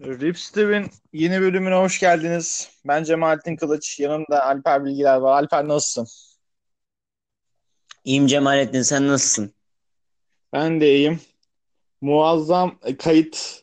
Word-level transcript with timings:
Rip 0.00 0.36
yeni 1.12 1.40
bölümüne 1.40 1.74
hoş 1.74 2.00
geldiniz. 2.00 2.70
Ben 2.84 3.04
Cemalettin 3.04 3.56
Kılıç. 3.56 4.00
Yanımda 4.00 4.44
Alper 4.44 4.84
Bilgiler 4.84 5.16
var. 5.16 5.42
Alper 5.42 5.68
nasılsın? 5.68 6.06
İyiyim 8.04 8.26
Cemalettin 8.26 8.82
sen 8.82 9.08
nasılsın? 9.08 9.54
Ben 10.52 10.80
de 10.80 10.94
iyiyim. 10.94 11.20
Muazzam 12.00 12.78
kayıt 12.98 13.62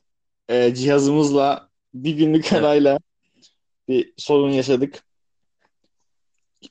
e, 0.49 0.75
cihazımızla 0.75 1.69
bir 1.93 2.17
günlük 2.17 2.53
arayla 2.53 2.99
bir 3.87 4.13
sorun 4.17 4.51
yaşadık. 4.51 5.03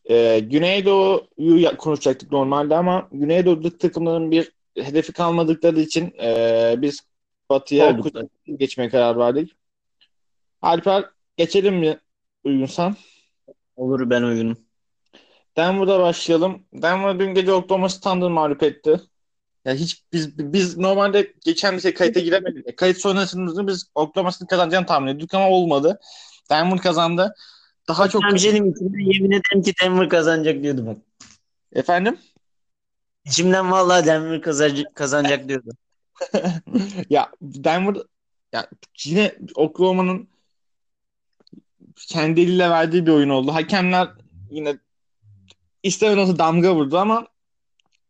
E, 0.05 0.39
Güneydoğu'yu 0.39 1.77
konuşacaktık 1.77 2.33
normalde 2.33 2.77
ama 2.77 3.09
Güneydoğu'daki 3.13 3.79
takımların 3.79 4.31
bir 4.31 4.53
hedefi 4.77 5.13
kalmadıkları 5.13 5.81
için 5.81 6.15
e, 6.23 6.75
biz 6.79 7.12
Batı'ya 7.53 7.99
geçmeye 8.57 8.91
karar 8.91 9.19
verdik. 9.19 9.57
Alper 10.63 11.05
geçelim 11.37 11.75
mi 11.75 11.99
uygunsan? 12.45 12.97
Olur 13.77 14.11
ben 14.11 14.23
uygunum. 14.23 14.57
Denver'da 15.57 16.01
başlayalım. 16.01 16.63
Denver 16.73 17.19
dün 17.19 17.35
gece 17.35 17.53
Oklahoma 17.53 17.89
Thunder 17.89 18.29
mağlup 18.29 18.63
etti. 18.63 19.01
Ya 19.65 19.75
hiç 19.75 20.03
biz 20.13 20.39
biz 20.39 20.79
normalde 20.79 21.33
geçen 21.45 21.77
bir 21.77 21.81
şey 21.81 21.95
kayıta 21.95 22.21
giremedik. 22.21 22.77
Kayıt 22.77 22.99
sonrasında 22.99 23.67
biz 23.67 23.91
Oklahoma'nın 23.95 24.47
kazanacağını 24.47 24.87
tahmin 24.87 25.07
ediyorduk 25.07 25.35
ama 25.35 25.51
olmadı. 25.51 26.01
Denver 26.51 26.79
kazandı. 26.79 27.35
Daha 27.89 28.09
çok 28.09 28.23
Ben 28.23 28.37
şey? 28.37 28.51
İçimden 28.51 29.13
yemin 29.13 29.31
ederim 29.31 29.63
ki 29.63 29.73
Denver 29.83 30.09
kazanacak 30.09 30.63
diyordum 30.63 31.03
efendim 31.73 32.19
İçimden 33.25 33.71
vallahi 33.71 34.07
Denver 34.07 34.43
kazanacak, 34.43 34.95
kazanacak 34.95 35.49
diyordum. 35.49 35.77
ya 37.11 37.31
Denver 37.43 37.97
ya 38.53 38.69
yine 39.05 39.35
Oklahoma'nın 39.55 40.29
kendi 41.97 42.41
eliyle 42.41 42.71
verdiği 42.71 43.07
bir 43.07 43.13
oyun 43.13 43.29
oldu. 43.29 43.55
Hakemler 43.55 44.09
yine 44.51 44.79
istemen 45.83 46.19
olsa 46.19 46.39
damga 46.39 46.75
vurdu 46.75 46.99
ama 46.99 47.27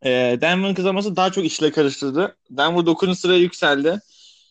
e, 0.05 0.11
Denver'ın 0.41 0.75
kazanması 0.75 1.17
daha 1.17 1.33
çok 1.33 1.45
işle 1.45 1.71
karıştırdı. 1.71 2.37
Denver 2.51 2.87
9. 2.87 3.19
sıraya 3.19 3.39
yükseldi. 3.39 4.01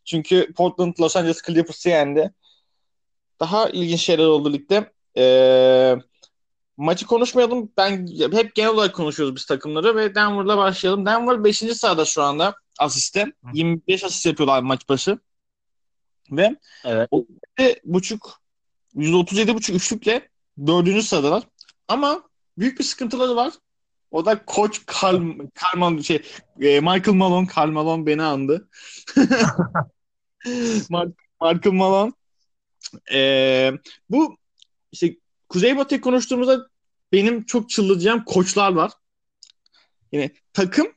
Çünkü 0.06 0.54
Portland 0.54 0.94
Los 1.00 1.16
Angeles 1.16 1.42
Clippers'ı 1.42 1.90
yendi. 1.90 2.34
Daha 3.40 3.70
ilginç 3.70 4.02
şeyler 4.02 4.26
oldu 4.26 4.54
ligde. 4.54 4.92
E, 5.18 5.96
maçı 6.78 7.06
konuşmayalım. 7.06 7.72
Ben 7.78 8.08
hep 8.32 8.56
genel 8.56 8.70
olarak 8.70 8.96
konuşuyoruz 8.96 9.36
biz 9.36 9.46
takımları 9.46 9.96
ve 9.96 10.16
Denver'la 10.16 10.58
başlayalım. 10.58 11.06
Denver 11.06 11.44
5. 11.44 11.58
sırada 11.58 12.06
şu 12.06 12.24
anda 12.24 12.56
asiste. 12.80 13.34
25 13.54 14.04
asist 14.04 14.26
yapıyorlar 14.26 14.62
maç 14.62 14.90
başı. 14.90 15.20
Ve 16.32 16.56
Evet. 16.86 17.10
buçuk 17.84 18.42
%37,5 18.96 19.74
üçlükle 19.74 20.30
dördüncü 20.68 21.04
sıradalar. 21.04 21.44
Ama 21.88 22.24
büyük 22.58 22.80
bir 22.80 22.84
sıkıntıları 22.84 23.36
var. 23.36 23.54
O 24.12 24.26
da 24.26 24.46
koç 24.46 24.82
Karl, 24.86 25.22
Karl 25.54 26.02
şey 26.02 26.22
e, 26.62 26.80
Michael 26.80 27.14
Malone, 27.14 27.48
Karl 27.48 27.70
Malone 27.70 28.06
beni 28.06 28.24
andı. 28.24 28.70
Mark, 30.90 31.14
Michael 31.42 31.74
Malone. 31.74 32.12
E, 33.14 33.72
bu 34.10 34.38
işte 34.92 35.16
Kuzeybatı'yı 35.50 36.02
konuştuğumuzda 36.02 36.68
benim 37.12 37.44
çok 37.46 37.70
çıldıracağım 37.70 38.24
koçlar 38.26 38.72
var. 38.72 38.92
Yine 40.12 40.32
takım 40.54 40.88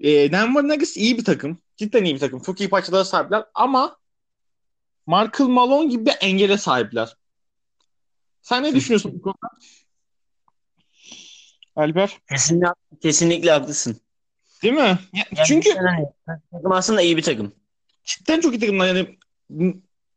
e, 0.00 0.32
Denver 0.32 0.62
Nuggets 0.64 0.96
iyi 0.96 1.18
bir 1.18 1.24
takım. 1.24 1.58
Cidden 1.76 2.04
iyi 2.04 2.14
bir 2.14 2.20
takım. 2.20 2.40
Çok 2.42 2.60
iyi 2.60 2.68
parçalara 2.68 3.04
sahipler 3.04 3.44
ama 3.54 3.96
Michael 5.06 5.48
Malone 5.50 5.88
gibi 5.90 6.06
bir 6.06 6.14
engele 6.20 6.58
sahipler. 6.58 7.16
Sen 8.42 8.62
ne 8.62 8.74
düşünüyorsun 8.74 9.12
bu 9.14 9.22
konuda? 9.22 9.48
Alper? 11.76 12.18
Kesinlikle, 12.28 12.72
kesinlikle 13.02 13.50
haklısın. 13.50 14.00
Değil 14.62 14.74
mi? 14.74 14.80
Ya, 14.80 14.98
Yani 15.14 15.46
çünkü 15.46 15.68
yani 15.68 16.06
takım 16.52 16.72
aslında 16.72 17.02
iyi 17.02 17.16
bir 17.16 17.22
takım. 17.22 17.52
cidden 18.04 18.40
çok 18.40 18.54
iyi 18.54 18.60
takımlar. 18.60 18.86
Yani 18.86 19.18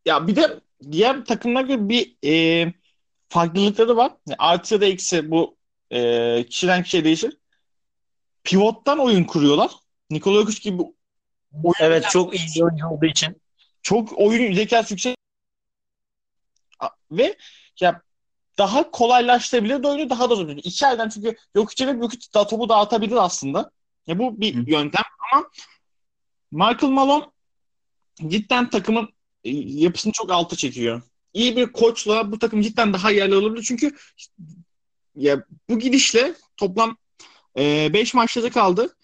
ya 0.06 0.28
bir 0.28 0.36
de 0.36 0.60
diğer 0.92 1.26
takımlar 1.26 1.64
gibi 1.64 1.90
bir 1.90 2.18
e, 2.26 2.74
farklılıkları 3.30 3.98
var. 3.98 4.12
Yani 4.28 4.36
artı 4.40 4.74
ya 4.74 4.82
da 4.82 4.86
eksi 4.86 5.32
bu 5.32 5.58
e, 5.92 6.46
kişiden 6.50 6.84
kişiye 6.84 7.04
değişir. 7.04 7.38
Pivottan 8.44 9.00
oyun 9.00 9.24
kuruyorlar. 9.24 9.72
Nikola 10.10 10.42
Jokic 10.42 10.70
gibi 10.70 10.84
oyun 11.64 11.76
Evet 11.80 12.06
çok 12.10 12.36
iyi 12.36 12.48
bir 12.56 12.62
oyuncu 12.62 12.88
olduğu 12.88 13.06
için. 13.06 13.42
çok 13.82 14.20
oyun 14.20 14.54
zekası 14.54 14.94
yüksek 14.94 15.18
ve 17.12 17.38
ya 17.80 18.02
daha 18.58 18.92
kolaylaştırabilir 18.92 19.84
de 19.84 19.88
oyunu 19.88 20.10
daha 20.10 20.30
da 20.30 20.36
zor. 20.36 20.50
İki 20.50 20.86
elden 20.86 21.10
çünkü 21.10 21.36
Jokic'e 21.56 21.88
ve 21.88 22.02
Jokic 22.02 22.34
da 22.34 22.48
topu 22.48 22.70
dağıtabilir 22.70 23.16
aslında. 23.16 23.72
Ya 24.08 24.20
bu 24.20 24.42
bir 24.42 24.56
Hı. 24.56 24.64
yöntem 24.68 25.04
ama 25.34 25.50
Michael 26.52 26.92
Malone 26.92 27.26
cidden 28.28 28.70
takımın 28.70 29.10
e, 29.44 29.50
yapısını 29.56 30.12
çok 30.14 30.32
altı 30.32 30.56
çekiyor. 30.56 31.02
İyi 31.34 31.58
bir 31.58 31.72
koçla 31.72 32.32
bu 32.32 32.40
takım 32.40 32.62
cidden 32.62 32.94
daha 32.94 33.12
yerli 33.12 33.36
olabilir. 33.36 33.64
Çünkü 33.64 33.96
ya 35.16 35.46
bu 35.70 35.80
gidişle 35.80 36.34
toplam 36.58 36.98
5 37.58 38.14
maçta 38.14 38.50
kaldı. 38.50 38.96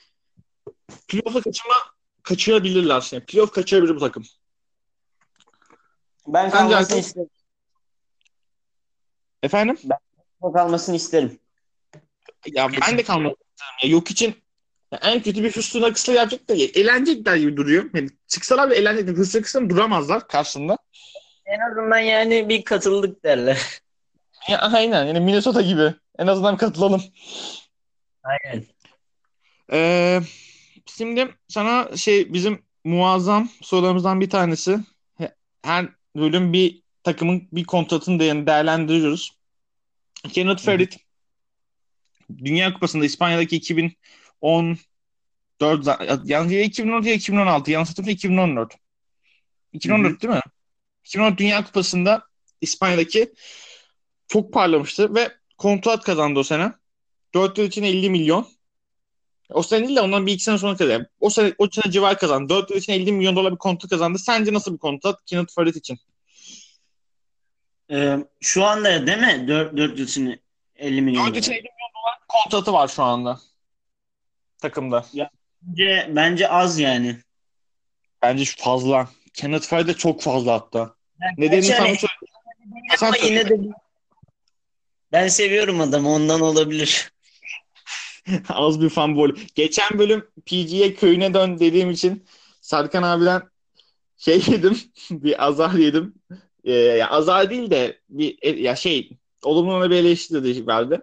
Playoff'a 1.08 1.42
kaçırma 1.42 1.76
kaçırabilirler. 2.24 3.10
Yani 3.12 3.26
playoff 3.26 3.52
kaçırabilir 3.52 3.96
bu 3.96 4.00
takım. 4.00 4.24
Ben 6.28 6.50
Sence 6.50 6.58
kalmasını 6.58 6.78
Alper? 6.78 6.98
isterim. 6.98 7.30
Efendim? 9.44 9.78
kalmasını 10.54 10.96
isterim. 10.96 11.40
Ya 12.46 12.70
ben 12.82 12.98
de 12.98 13.04
kalmak 13.04 13.32
isterim. 13.32 13.74
Ya 13.84 13.90
yok 13.90 14.12
için 14.12 14.36
ya 14.92 15.00
en 15.04 15.22
kötü 15.22 15.44
bir 15.44 15.56
Houston 15.56 15.82
Nuggets'la 15.82 16.14
yapacak 16.14 16.50
da 16.50 16.54
eğlenecekler 16.54 17.36
gibi 17.36 17.58
duruyor. 17.58 17.90
Yani 17.94 18.10
çıksalar 18.28 18.70
ve 18.70 18.76
eğlenecekler. 18.76 19.18
Houston 19.18 19.40
Nuggets'ın 19.40 19.70
duramazlar 19.70 20.28
karşısında. 20.28 20.78
En 21.46 21.60
azından 21.60 22.00
yani 22.00 22.50
bir 22.50 22.64
katıldık 22.64 23.24
derler. 23.24 23.82
Ya, 24.50 24.58
aynen 24.60 25.06
yani 25.06 25.20
Minnesota 25.20 25.62
gibi. 25.62 25.94
En 26.18 26.28
azından 26.28 26.58
katılalım. 26.58 27.04
Aynen. 28.24 28.66
Ee, 29.72 30.22
şimdi 30.86 31.36
sana 31.48 31.98
şey 31.98 32.34
bizim 32.34 32.62
muazzam 32.84 33.50
sorularımızdan 33.62 34.22
bir 34.22 34.30
tanesi. 34.30 34.80
Her 35.62 35.90
bölüm 36.16 36.54
bir 36.54 36.82
takımın 37.04 37.48
bir 37.52 37.64
kontratını 37.64 38.20
değer- 38.20 38.48
değerlendiriyoruz. 38.48 39.32
Kenneth 40.34 40.64
Farid 40.64 40.92
Dünya 42.38 42.74
Kupası'nda 42.74 43.06
İspanya'daki 43.06 43.56
2014 43.56 44.80
yanlış 46.24 46.54
ya 46.54 46.62
2014 46.62 47.06
ya 47.06 47.14
2016 47.14 47.72
yanlış 47.72 47.90
hatırlamıyorsam 47.90 48.30
2014. 48.30 48.76
2014 49.74 50.22
değil 50.22 50.34
mi? 50.34 50.42
2014 51.06 51.40
Dünya 51.40 51.64
Kupası'nda 51.64 52.24
İspanya'daki 52.62 53.34
çok 54.28 54.54
parlamıştı 54.54 55.16
ve 55.16 55.32
kontrat 55.58 56.04
kazandı 56.04 56.40
o 56.40 56.44
sene. 56.44 56.74
4 57.34 57.58
yıl 57.58 57.66
için 57.66 57.84
50 57.84 58.10
milyon. 58.10 58.48
O 59.50 59.64
sene 59.64 59.88
değil 59.88 59.96
de 59.96 60.02
ondan 60.02 60.26
bir 60.26 60.34
iki 60.34 60.44
sene 60.44 60.58
sonra 60.58 60.78
kazandı. 60.78 61.10
O 61.20 61.30
sene, 61.30 61.54
o 61.58 61.70
sene 61.72 61.92
civar 61.92 62.18
kazandı. 62.20 62.50
4 62.50 62.70
yıl 62.70 62.78
için 62.78 62.94
50 62.94 63.12
milyon 63.12 63.36
dolar 63.36 63.52
bir 63.54 63.58
kontrat 63.58 63.90
kazandı. 63.90 64.20
Sence 64.20 64.54
nasıl 64.54 64.74
bir 64.74 64.78
kontrat 64.78 65.26
Kenneth 65.26 65.54
Farid 65.54 65.76
için? 65.76 66.00
Ee, 67.92 68.18
şu 68.40 68.66
anda 68.66 69.08
değil 69.08 69.18
mi? 69.18 69.48
4, 69.48 69.78
4 69.78 70.00
yıl 70.00 70.06
için 70.06 70.42
50 70.76 71.02
milyon. 71.02 71.26
4 71.28 71.36
yıl 71.36 71.42
için 71.42 71.52
50 71.52 71.58
milyon 71.62 71.92
dolar 72.04 72.20
kontratı 72.28 72.74
var 72.74 72.88
şu 72.88 73.04
anda 73.04 73.40
takımda. 74.62 75.06
Bence, 75.62 76.10
bence 76.16 76.50
az 76.50 76.80
yani. 76.80 77.18
Bence 78.22 78.46
şu 78.46 78.58
fazla. 78.64 79.10
Kenneth 79.34 79.68
Farid 79.68 79.88
de 79.88 79.94
çok 79.94 80.22
fazla 80.22 80.54
hatta. 80.54 80.96
Nedenini 81.38 81.62
Gerçi 81.62 81.68
sana 81.68 81.88
hani- 81.88 81.98
söyle. 81.98 82.14
Sen 82.98 83.08
Ama 83.08 83.18
yine 83.18 83.50
de 83.50 83.60
ben 85.12 85.28
seviyorum 85.28 85.82
adamı 85.82 86.10
ondan 86.10 86.42
olabilir. 86.42 87.12
Az 88.50 88.82
bir 88.82 88.90
fanboy. 88.90 89.36
Geçen 89.56 90.00
bölüm 90.00 90.28
PG'ye 90.46 90.94
köyüne 90.94 91.34
dön 91.34 91.60
dediğim 91.60 91.92
için 91.92 92.26
Serkan 92.62 93.04
abiden 93.04 93.42
şey 94.18 94.36
yedim. 94.48 94.78
bir 95.12 95.46
azar 95.46 95.74
yedim. 95.74 96.14
Ee, 96.64 96.74
ya 96.74 97.10
azar 97.10 97.50
değil 97.50 97.72
de 97.72 98.00
bir 98.10 98.38
e, 98.42 98.50
ya 98.50 98.76
şey 98.76 99.18
olumlu 99.44 99.90
bir 99.90 99.96
eleştiri 99.96 100.68
verdi. 100.68 101.02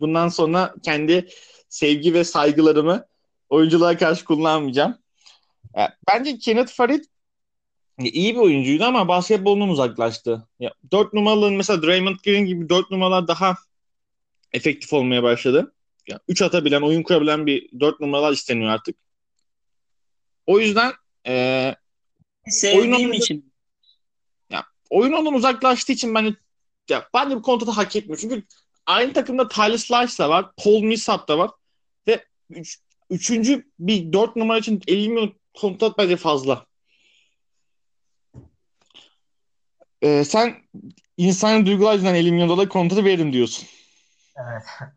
Bundan 0.00 0.28
sonra 0.28 0.74
kendi 0.82 1.28
sevgi 1.68 2.14
ve 2.14 2.24
saygılarımı 2.24 3.06
oyunculara 3.48 3.98
karşı 3.98 4.24
kullanmayacağım. 4.24 4.98
Ya, 5.76 5.96
bence 6.08 6.38
Kenneth 6.38 6.72
Farid 6.72 7.04
iyi 7.98 8.34
bir 8.34 8.40
oyuncuydu 8.40 8.84
ama 8.84 9.08
basketbolundan 9.08 9.68
uzaklaştı. 9.68 10.48
Ya, 10.60 10.72
4 10.92 11.12
numaralı 11.12 11.50
mesela 11.50 11.82
Draymond 11.82 12.16
Green 12.24 12.46
gibi 12.46 12.68
4 12.68 12.90
numaralar 12.90 13.28
daha 13.28 13.54
efektif 14.52 14.92
olmaya 14.92 15.22
başladı. 15.22 15.72
Ya, 16.10 16.20
3 16.28 16.42
atabilen, 16.42 16.82
oyun 16.82 17.02
kurabilen 17.02 17.46
bir 17.46 17.80
4 17.80 18.00
numaralar 18.00 18.32
isteniyor 18.32 18.70
artık. 18.70 18.96
O 20.46 20.60
yüzden 20.60 20.92
e, 21.26 21.74
Sevdiğim 22.48 22.92
Oyun- 22.94 23.12
için 23.12 23.50
oyun 24.90 25.12
ondan 25.12 25.34
uzaklaştığı 25.34 25.92
için 25.92 26.14
bence 26.14 26.34
ya, 26.88 27.08
bence 27.14 27.36
bu 27.36 27.42
kontratı 27.42 27.70
hak 27.70 27.96
etmiyor. 27.96 28.18
Çünkü 28.18 28.42
aynı 28.86 29.12
takımda 29.12 29.48
Tyler 29.48 29.76
Slice 29.76 30.18
da 30.18 30.28
var. 30.28 30.50
Paul 30.56 30.82
Millsap 30.82 31.28
da 31.28 31.38
var. 31.38 31.50
Ve 32.06 32.24
üç, 32.50 32.78
üçüncü 33.10 33.66
bir 33.78 34.12
dört 34.12 34.36
numara 34.36 34.58
için 34.58 34.82
50 34.86 35.08
milyon 35.08 35.34
kontrat 35.54 35.98
bence 35.98 36.16
fazla. 36.16 36.66
Ee, 40.02 40.24
sen 40.24 40.56
insan 41.16 41.66
duygular 41.66 41.92
yüzünden 41.92 42.14
50 42.14 42.32
milyon 42.32 42.48
dolar 42.48 42.68
kontratı 42.68 43.04
veririm 43.04 43.32
diyorsun. 43.32 43.68
Evet. 44.36 44.90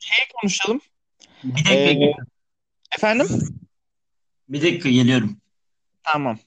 Şey 0.00 0.26
konuşalım. 0.40 0.80
Bir 1.44 1.64
dakika, 1.64 1.74
Ee, 1.74 2.12
efendim? 2.96 3.26
bir 4.48 4.62
dakika 4.62 4.88
geliyorum. 4.88 5.36
Tamam. 6.02 6.38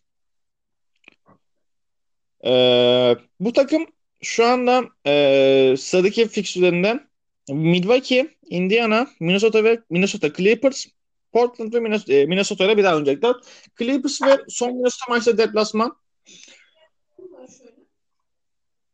Ee, 2.45 3.15
bu 3.39 3.53
takım 3.53 3.85
şu 4.21 4.45
anda 4.45 4.83
e, 5.07 5.75
sıradaki 5.77 6.27
fikstürlerinden 6.27 7.09
Milwaukee, 7.49 8.35
Indiana, 8.49 9.07
Minnesota 9.19 9.63
ve 9.63 9.79
Minnesota 9.89 10.33
Clippers, 10.33 10.85
Portland 11.31 11.73
ve 11.73 11.79
Minnesota, 11.79 12.13
e, 12.13 12.25
Minnesota 12.25 12.65
ile 12.65 12.77
bir 12.77 12.83
daha 12.83 12.95
oynayacaklar. 12.95 13.35
Clippers 13.79 14.21
ve 14.21 14.37
son 14.49 14.73
Minnesota 14.73 15.05
maçta 15.09 15.37
deplasman. 15.37 15.97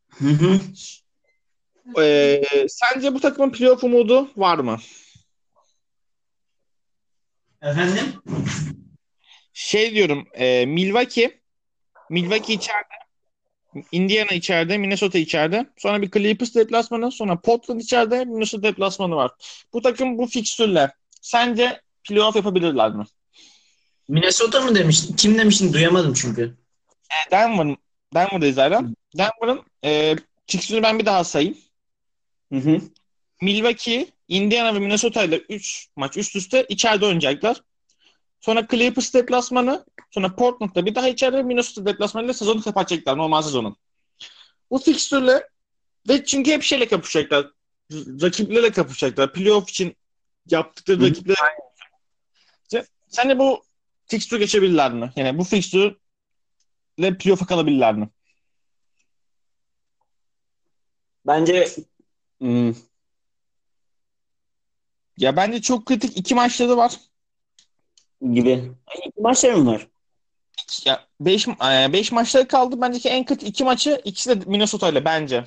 Hı 0.10 0.28
hı. 0.30 0.60
Ee, 2.00 2.42
sence 2.70 3.14
bu 3.14 3.20
takımın 3.20 3.52
playoff 3.52 3.84
umudu 3.84 4.30
var 4.38 4.58
mı? 4.58 4.80
Efendim? 7.62 8.14
Şey 9.54 9.96
diyorum, 9.96 10.28
e, 10.34 10.66
Milwaukee, 10.66 11.40
Milwaukee 12.10 12.54
içeride, 12.54 12.96
Indiana 13.92 14.32
içeride, 14.32 14.78
Minnesota 14.78 15.18
içeride. 15.18 15.66
Sonra 15.78 16.02
bir 16.02 16.12
Clippers 16.12 16.56
deplasmanı, 16.56 17.12
sonra 17.12 17.40
Portland 17.40 17.82
içeride, 17.82 18.26
Minnesota 18.26 18.64
deplasmanı 18.64 19.16
var. 19.16 19.32
Bu 19.74 19.82
takım 19.82 20.18
bu 20.18 20.28
fikstürle 20.28 20.92
sence 21.22 21.82
playoff 22.04 22.36
yapabilirler 22.36 22.92
mi? 22.92 23.04
Minnesota 24.08 24.62
mı 24.62 24.76
demiştin? 24.76 25.16
Kim 25.16 25.38
demiştin? 25.38 25.74
Duyamadım 25.74 26.14
çünkü. 26.14 26.58
E, 27.12 27.32
Denver, 27.32 27.76
Denver'dayız 28.14 28.58
hala. 28.58 28.82
Denver'ın 29.18 29.62
e, 29.86 30.16
fikstürünü 30.48 30.84
ben 30.84 31.00
bir 31.00 31.06
daha 31.06 31.24
sayayım. 31.24 31.58
Hı 32.54 32.60
hı. 32.60 32.82
Milwaukee, 33.42 34.08
Indiana 34.28 34.76
ve 34.76 34.80
Minnesota 34.80 35.24
ile 35.24 35.38
3 35.38 35.88
maç 35.96 36.18
üst 36.18 36.36
üste 36.36 36.66
içeride 36.70 37.06
oynayacaklar. 37.06 37.62
Sonra 38.42 38.68
Clippers 38.72 39.14
deplasmanı, 39.14 39.86
sonra 40.12 40.36
Portland'da 40.36 40.86
bir 40.86 40.96
daha 40.96 41.10
içeride 41.10 41.44
Minnesota 41.44 41.86
deplasmanıyla 41.86 42.34
sezonu 42.34 42.62
kapatacaklar 42.62 43.18
normal 43.18 43.42
sezonun. 43.42 43.78
Bu 44.72 44.80
fikstürle 44.80 45.50
ve 46.10 46.26
çünkü 46.26 46.52
hep 46.52 46.64
şeyle 46.64 46.88
kapışacaklar. 46.88 47.48
Rakiplerle 47.92 48.72
kapışacaklar. 48.72 49.34
Playoff 49.34 49.70
için 49.70 49.96
yaptıkları 50.50 51.00
Hı. 51.00 51.06
rakiplere 51.06 51.38
Sence 53.08 53.40
bu 53.40 53.64
fikstürü 54.06 54.40
geçebilirler 54.40 54.94
mi? 54.94 55.14
Yani 55.16 55.38
bu 55.38 55.44
fikstürle 55.44 55.98
playoff'a 57.20 57.46
kalabilirler 57.46 57.96
mi? 57.96 58.10
Bence 61.28 61.68
hmm, 62.44 62.74
Ya 65.18 65.36
bence 65.36 65.62
çok 65.62 65.86
kritik 65.86 66.18
iki 66.18 66.36
maçları 66.36 66.78
var. 66.78 67.00
gibi. 68.32 68.72
Ay, 68.88 68.96
iki 69.06 69.22
maçları 69.22 69.58
mı 69.58 69.72
var? 69.72 69.88
Ya 70.86 71.08
5 71.20 71.48
5 71.94 72.12
maçları 72.12 72.48
kaldı. 72.48 72.82
Bence 72.82 73.10
en 73.10 73.26
kötü 73.26 73.46
iki 73.46 73.64
maçı 73.64 74.02
ikisi 74.06 74.30
de 74.30 74.46
Minnesota 74.46 74.90
ile 74.90 75.06
bence. 75.06 75.46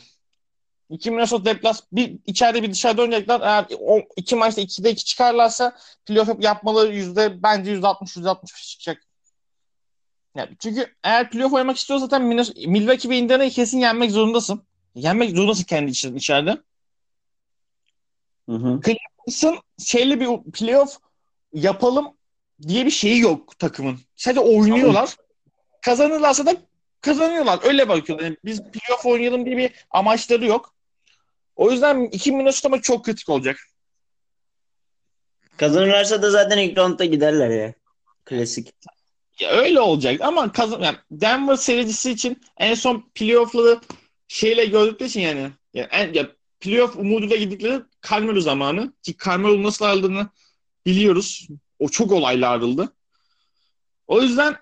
İki 0.91 1.11
Minnesota 1.11 1.45
deplas 1.45 1.83
bir 1.93 2.19
içeride 2.27 2.63
bir 2.63 2.73
dışarıda 2.73 3.03
oynayacaklar. 3.03 3.41
Eğer 3.41 3.67
o 3.81 4.01
iki 4.17 4.37
maçta 4.37 4.61
2'de 4.61 4.91
2 4.91 5.05
çıkarlarsa 5.05 5.77
playoff 6.07 6.45
yapmaları 6.45 6.95
yüzde 6.95 7.43
bence 7.43 7.71
yüzde 7.71 7.87
60 7.87 8.17
yüzde 8.17 8.29
65 8.29 8.69
çıkacak. 8.69 9.03
Yani 10.37 10.57
çünkü 10.59 10.95
eğer 11.05 11.31
playoff 11.31 11.53
oynamak 11.53 11.77
istiyorsan 11.77 12.07
zaten 12.07 12.23
Minnesota, 12.23 12.61
Milwaukee 12.67 13.09
ve 13.11 13.19
Indiana'yı 13.19 13.51
kesin 13.51 13.79
yenmek 13.79 14.11
zorundasın. 14.11 14.63
Yenmek 14.95 15.31
zorundasın 15.31 15.65
kendi 15.65 15.91
için 15.91 16.17
içeride. 16.17 16.59
Kısın 19.27 19.59
şeyle 19.79 20.21
bir 20.21 20.51
playoff 20.53 20.99
yapalım 21.53 22.17
diye 22.69 22.87
bir 22.87 22.91
şeyi 22.91 23.21
yok 23.21 23.59
takımın. 23.59 23.99
Sadece 24.17 24.41
oynuyorlar. 24.41 25.17
Kazanırlarsa 25.83 26.47
da 26.47 26.57
kazanıyorlar. 27.01 27.59
Öyle 27.63 27.89
bakıyorlar. 27.89 28.25
Yani 28.25 28.37
biz 28.45 28.63
playoff 28.63 29.07
oynayalım 29.07 29.47
diye 29.47 29.57
bir 29.57 29.71
amaçları 29.91 30.47
yok. 30.47 30.75
O 31.57 31.71
yüzden 31.71 32.05
iki 32.05 32.33
Minnesota 32.33 32.69
maçı 32.69 32.83
çok 32.83 33.05
kritik 33.05 33.29
olacak. 33.29 33.57
Kazanırlarsa 35.57 36.23
da 36.23 36.31
zaten 36.31 36.59
ilk 36.59 36.79
roundda 36.79 37.05
giderler 37.05 37.51
ya. 37.51 37.75
Klasik. 38.25 38.73
Ya 39.41 39.51
öyle 39.51 39.81
olacak 39.81 40.21
ama 40.21 40.53
kazan 40.53 40.81
yani 40.81 40.97
Denver 41.11 41.57
serisi 41.57 42.11
için 42.11 42.41
en 42.57 42.75
son 42.75 43.11
playoff'ları 43.15 43.81
şeyle 44.29 44.65
gördükleri 44.65 45.09
için 45.09 45.21
yani, 45.21 45.51
yani 45.75 45.89
en, 45.91 46.13
ya 46.13 46.29
playoff 46.61 46.97
umuduyla 46.97 47.37
gittikleri 47.37 47.83
Carmelo 48.11 48.41
zamanı 48.41 48.93
ki 49.03 49.17
Carmelo'nun 49.25 49.63
nasıl 49.63 49.85
ayrıldığını 49.85 50.29
biliyoruz. 50.87 51.49
O 51.79 51.89
çok 51.89 52.13
olayla 52.13 52.51
ayrıldı. 52.51 52.93
O 54.07 54.23
yüzden 54.23 54.57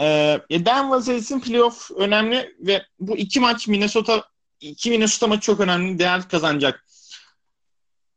e, 0.00 0.04
Denver 0.50 1.00
serisinin 1.00 1.40
playoff 1.40 1.90
önemli 1.90 2.56
ve 2.60 2.86
bu 3.00 3.16
iki 3.16 3.40
maç 3.40 3.68
Minnesota 3.68 4.28
iki 4.60 4.90
Minnesota 4.90 5.26
maçı 5.26 5.40
çok 5.40 5.60
önemli. 5.60 5.98
Değer 5.98 6.28
kazanacak. 6.28 6.86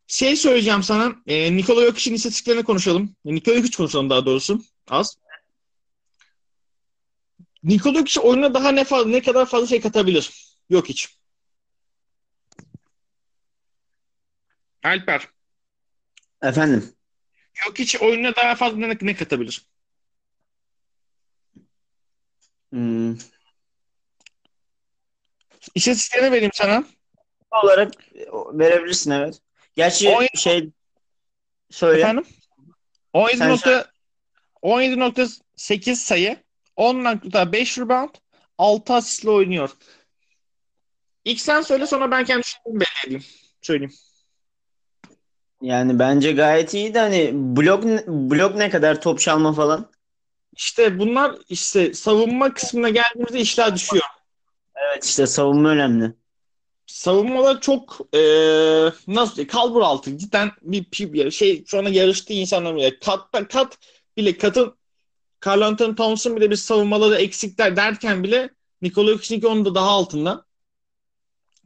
Şey 0.08 0.36
söyleyeceğim 0.36 0.84
sana. 0.84 1.16
E, 1.28 1.58
Nikola 1.58 1.86
Jokic'in 1.86 2.16
istatistiklerini 2.16 2.64
konuşalım. 2.64 3.16
Nikola 3.26 3.56
Jokic 3.56 3.78
konuşalım 3.78 4.10
daha 4.10 4.26
doğrusu. 4.26 4.62
Az. 4.90 5.18
Nikola 7.64 7.94
Jokic 8.00 8.22
oyuna 8.22 8.54
daha 8.54 8.72
ne 8.72 8.84
fazla 8.84 9.10
ne 9.10 9.22
kadar 9.22 9.46
fazla 9.46 9.68
şey 9.68 9.82
katabilir? 9.82 10.56
Jokic. 10.72 11.19
Alper. 14.84 15.28
Efendim. 16.42 16.94
Jokic 17.54 18.00
oyuna 18.02 18.36
daha 18.36 18.56
fazla 18.56 18.78
ne, 18.78 18.98
ne 19.02 19.16
katabilir? 19.16 19.66
Hmm. 22.72 23.18
İstatistiklerini 25.76 26.32
vereyim 26.32 26.52
sana. 26.54 26.84
olarak 27.52 27.94
verebilirsin 28.54 29.12
evet. 29.12 29.42
Gerçi 29.76 30.10
Oyun- 30.10 30.30
şey 30.38 30.70
söyle. 31.70 32.00
Efendim? 32.00 32.26
17 33.14 33.38
Sen 33.38 33.50
nokta 33.50 33.92
17.8 34.62 35.96
sayı, 35.96 36.44
10.5 36.78 37.82
rebound, 37.82 38.16
6 38.58 38.94
asistle 38.94 39.30
oynuyor. 39.30 39.70
İlk 41.26 41.42
sen 41.42 41.62
söyle 41.62 41.88
sonra 41.88 42.12
ben 42.12 42.26
kendi 42.26 42.44
düşüncemi 42.44 42.80
belli 42.80 43.06
edeyim. 43.06 43.24
Söyleyeyim. 43.62 43.94
Yani 45.62 46.00
bence 46.00 46.32
gayet 46.32 46.74
iyi 46.74 46.94
de 46.94 47.00
hani 47.00 47.32
blok 47.34 47.84
blok 48.08 48.56
ne 48.56 48.70
kadar 48.70 49.02
top 49.02 49.20
çalma 49.20 49.54
falan. 49.54 49.92
İşte 50.56 51.00
bunlar 51.00 51.36
işte 51.50 51.94
savunma 51.94 52.54
kısmına 52.54 52.90
geldiğimizde 52.90 53.40
işler 53.40 53.76
düşüyor. 53.76 54.04
Evet 54.76 55.06
işte 55.06 55.28
savunma 55.28 55.70
önemli. 55.70 56.14
Savunmada 56.86 57.60
çok 57.60 58.00
eee 58.14 58.94
nasıl 59.08 59.36
diye 59.36 59.48
kalbur 59.48 59.82
altı 59.82 60.18
cidden 60.18 60.52
bir, 60.62 60.86
bir 61.14 61.32
şey 61.32 61.66
şu 61.66 61.80
anda 61.80 61.90
yarıştığı 61.90 62.34
insanlar 62.34 62.76
bile 62.76 63.00
kat 63.00 63.50
kat 63.50 63.78
bile 64.18 64.38
katın 64.38 64.76
Carl 65.46 65.62
Anthony 65.62 65.96
Towns'un 65.96 66.36
bile 66.36 66.50
bir 66.52 66.56
savunmaları 66.56 67.16
eksikler 67.16 67.76
derken 67.76 68.24
bile 68.24 68.50
Nikola 68.82 69.12
Jokic 69.12 69.48
onun 69.48 69.66
da 69.66 69.76
daha 69.76 69.90
altında. 69.90 70.46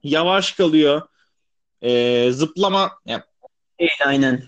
Yavaş 0.04 0.52
kalıyor. 0.52 1.02
Eee, 1.82 2.32
zıplama 2.32 2.92
yani 3.06 3.24
Değil, 3.84 3.92
aynen. 4.06 4.44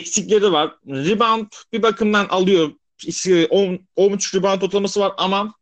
eksikleri 0.00 0.52
var. 0.52 0.76
Rebound 0.86 1.46
bir 1.72 1.82
bakımdan 1.82 2.26
alıyor. 2.28 2.72
10 3.50 3.86
13 3.96 4.34
rebound 4.34 4.62
ortalaması 4.62 5.00
var 5.00 5.12
ama 5.16 5.54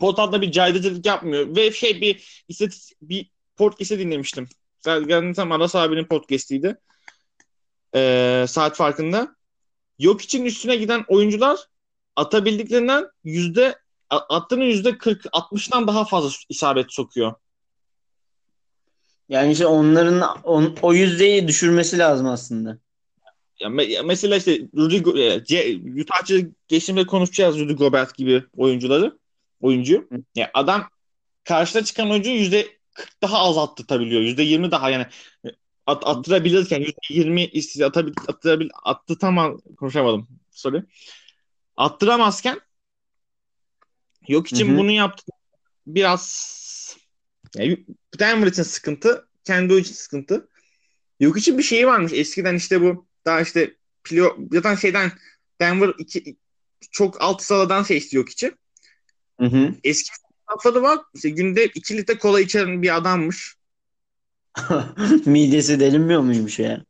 potada 0.00 0.42
bir 0.42 0.52
caydırıcılık 0.52 1.06
yapmıyor. 1.06 1.56
Ve 1.56 1.72
şey 1.72 2.00
bir 2.00 2.44
istatistik 2.48 2.98
bir 3.02 3.30
podcast'ı 3.56 3.98
dinlemiştim. 3.98 4.48
Zaten 4.80 5.50
Aras 5.50 5.74
abinin 5.74 6.04
podcast'iydi. 6.04 6.76
Ee, 7.94 8.44
saat 8.48 8.76
farkında. 8.76 9.36
Yok 9.98 10.22
için 10.22 10.44
üstüne 10.44 10.76
giden 10.76 11.04
oyuncular 11.08 11.58
atabildiklerinden 12.16 13.06
yüzde 13.24 13.78
attığının 14.10 14.64
yüzde 14.64 14.98
40 14.98 15.24
60'tan 15.24 15.86
daha 15.86 16.04
fazla 16.04 16.30
isabet 16.48 16.92
sokuyor. 16.92 17.34
Yani 19.28 19.52
işte 19.52 19.66
onların 19.66 20.42
on, 20.44 20.76
o 20.82 20.94
yüzdeyi 20.94 21.48
düşürmesi 21.48 21.98
lazım 21.98 22.26
aslında. 22.26 22.78
Ya 23.60 23.68
me- 23.68 23.90
ya 23.90 24.02
mesela 24.02 24.36
işte 24.36 24.60
Rudy 24.76 25.22
e, 25.22 25.44
C- 25.44 25.80
Utah'cı 26.02 26.50
geçtiğimde 26.68 27.06
konuşacağız 27.06 27.58
Rudy 27.58 27.72
Gobert 27.72 28.16
gibi 28.16 28.44
oyuncuları. 28.56 29.18
oyuncu. 29.60 30.06
Hı. 30.12 30.22
Ya 30.34 30.50
adam 30.54 30.88
karşıda 31.44 31.84
çıkan 31.84 32.10
oyuncu 32.10 32.30
yüzde 32.30 32.66
40 32.94 33.22
daha 33.22 33.38
az 33.38 33.58
attırtabiliyor. 33.58 34.20
Yüzde 34.20 34.42
20 34.42 34.70
daha 34.70 34.90
yani 34.90 35.06
at, 35.86 36.06
attırabilirken 36.06 36.80
yüzde 36.80 36.98
20 37.10 37.44
istiyor 37.44 37.88
atabil, 37.88 38.12
attırabil, 38.28 38.68
attı 38.84 39.18
tamam 39.18 39.58
konuşamadım. 39.76 40.28
Sorry. 40.50 40.84
Attıramazken 41.76 42.60
yok 44.28 44.48
için 44.48 44.68
Hı 44.68 44.72
hı. 44.72 44.78
bunu 44.78 44.90
yaptı. 44.90 45.32
Biraz 45.86 46.22
yani 47.56 47.84
Denver 48.20 48.46
için 48.46 48.62
sıkıntı, 48.62 49.28
kendi 49.44 49.74
için 49.74 49.94
sıkıntı. 49.94 50.48
Yok 51.20 51.38
için 51.38 51.58
bir 51.58 51.62
şeyi 51.62 51.86
varmış. 51.86 52.12
Eskiden 52.12 52.54
işte 52.54 52.80
bu 52.80 53.06
daha 53.24 53.40
işte 53.40 53.74
plio, 54.04 54.36
zaten 54.52 54.74
şeyden 54.74 55.12
Denver 55.60 55.92
iki, 55.98 56.36
çok 56.90 57.22
alt 57.22 57.42
sıradan 57.42 57.82
şey 57.82 57.96
istiyor 57.96 58.22
yok 58.22 58.32
için. 58.32 58.58
Hı 59.40 59.46
hı. 59.46 59.74
Eski 59.84 60.10
fotoğrafları 60.46 60.82
var. 60.82 60.98
İşte 61.14 61.30
günde 61.30 61.66
2 61.66 61.96
litre 61.96 62.18
kola 62.18 62.40
içeren 62.40 62.82
bir 62.82 62.96
adammış. 62.96 63.54
Midesi 65.26 65.80
delinmiyor 65.80 66.20
muymuş 66.20 66.58
ya? 66.58 66.84